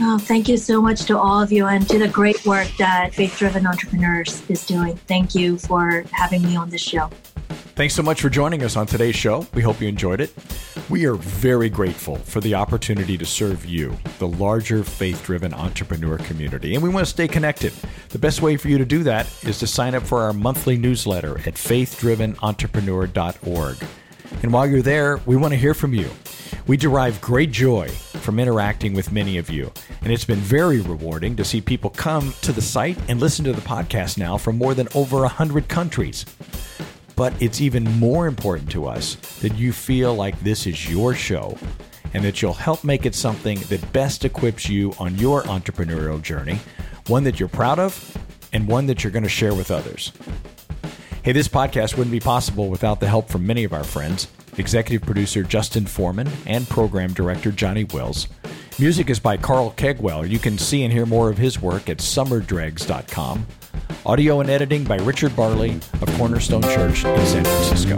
Oh, 0.01 0.17
thank 0.17 0.49
you 0.49 0.57
so 0.57 0.81
much 0.81 1.05
to 1.05 1.17
all 1.17 1.41
of 1.41 1.51
you 1.53 1.67
and 1.67 1.87
to 1.87 1.97
the 1.97 2.09
great 2.09 2.45
work 2.45 2.67
that 2.77 3.13
Faith 3.13 3.37
Driven 3.37 3.65
Entrepreneurs 3.65 4.43
is 4.49 4.65
doing. 4.65 4.97
Thank 5.07 5.35
you 5.35 5.57
for 5.57 6.03
having 6.11 6.41
me 6.43 6.57
on 6.57 6.69
this 6.69 6.81
show. 6.81 7.09
Thanks 7.75 7.93
so 7.93 8.03
much 8.03 8.21
for 8.21 8.29
joining 8.29 8.63
us 8.63 8.77
on 8.77 8.87
today's 8.87 9.17
show. 9.17 9.45
We 9.53 9.61
hope 9.61 9.81
you 9.81 9.89
enjoyed 9.89 10.21
it. 10.21 10.33
We 10.89 11.05
are 11.07 11.15
very 11.15 11.69
grateful 11.69 12.15
for 12.15 12.39
the 12.39 12.55
opportunity 12.55 13.17
to 13.17 13.25
serve 13.25 13.65
you, 13.65 13.97
the 14.17 14.29
larger 14.29 14.81
faith 14.81 15.21
driven 15.25 15.53
entrepreneur 15.53 16.17
community, 16.19 16.75
and 16.75 16.81
we 16.81 16.87
want 16.87 17.05
to 17.05 17.11
stay 17.11 17.27
connected. 17.27 17.73
The 18.11 18.17
best 18.17 18.41
way 18.41 18.55
for 18.55 18.69
you 18.69 18.77
to 18.77 18.85
do 18.85 19.03
that 19.03 19.27
is 19.43 19.59
to 19.59 19.67
sign 19.67 19.93
up 19.93 20.03
for 20.03 20.21
our 20.21 20.31
monthly 20.31 20.77
newsletter 20.77 21.37
at 21.39 21.55
faithdrivenentrepreneur.org. 21.55 23.77
And 24.41 24.53
while 24.53 24.67
you're 24.67 24.81
there, 24.81 25.17
we 25.25 25.35
want 25.35 25.51
to 25.51 25.59
hear 25.59 25.73
from 25.73 25.93
you. 25.93 26.09
We 26.67 26.77
derive 26.77 27.19
great 27.19 27.51
joy 27.51 27.89
from 27.89 28.39
interacting 28.39 28.93
with 28.93 29.11
many 29.11 29.37
of 29.37 29.49
you, 29.49 29.69
and 30.01 30.13
it's 30.13 30.23
been 30.23 30.37
very 30.37 30.79
rewarding 30.79 31.35
to 31.35 31.43
see 31.43 31.59
people 31.59 31.89
come 31.89 32.33
to 32.43 32.53
the 32.53 32.61
site 32.61 32.97
and 33.09 33.19
listen 33.19 33.43
to 33.43 33.51
the 33.51 33.59
podcast 33.59 34.17
now 34.17 34.37
from 34.37 34.57
more 34.57 34.73
than 34.73 34.87
over 34.95 35.19
100 35.19 35.67
countries. 35.67 36.25
But 37.15 37.33
it's 37.41 37.61
even 37.61 37.83
more 37.83 38.27
important 38.27 38.69
to 38.71 38.85
us 38.85 39.15
that 39.41 39.55
you 39.55 39.71
feel 39.71 40.15
like 40.15 40.39
this 40.41 40.67
is 40.67 40.89
your 40.89 41.13
show 41.13 41.57
and 42.13 42.23
that 42.23 42.41
you'll 42.41 42.53
help 42.53 42.83
make 42.83 43.05
it 43.05 43.15
something 43.15 43.59
that 43.69 43.93
best 43.93 44.25
equips 44.25 44.69
you 44.69 44.93
on 44.99 45.15
your 45.17 45.43
entrepreneurial 45.43 46.21
journey, 46.21 46.59
one 47.07 47.23
that 47.23 47.39
you're 47.39 47.49
proud 47.49 47.79
of 47.79 48.17
and 48.53 48.67
one 48.67 48.85
that 48.87 49.03
you're 49.03 49.11
going 49.11 49.23
to 49.23 49.29
share 49.29 49.53
with 49.53 49.71
others. 49.71 50.11
Hey, 51.23 51.31
this 51.31 51.47
podcast 51.47 51.97
wouldn't 51.97 52.11
be 52.11 52.19
possible 52.19 52.69
without 52.69 52.99
the 52.99 53.07
help 53.07 53.29
from 53.29 53.45
many 53.47 53.63
of 53.63 53.73
our 53.73 53.83
friends 53.83 54.27
executive 54.57 55.05
producer 55.05 55.43
Justin 55.43 55.85
Foreman 55.85 56.29
and 56.45 56.67
program 56.69 57.13
director 57.13 57.51
Johnny 57.51 57.83
Wills. 57.83 58.27
Music 58.79 59.09
is 59.09 59.19
by 59.19 59.37
Carl 59.37 59.73
Kegwell. 59.77 60.29
You 60.29 60.39
can 60.39 60.57
see 60.57 60.83
and 60.83 60.93
hear 60.93 61.05
more 61.05 61.29
of 61.29 61.37
his 61.37 61.61
work 61.61 61.89
at 61.89 61.97
summerdregs.com. 61.97 63.45
Audio 64.05 64.39
and 64.39 64.49
editing 64.49 64.83
by 64.83 64.97
Richard 64.97 65.35
Barley 65.35 65.79
of 66.01 66.07
Cornerstone 66.17 66.63
Church 66.63 67.05
in 67.05 67.25
San 67.25 67.43
Francisco. 67.43 67.95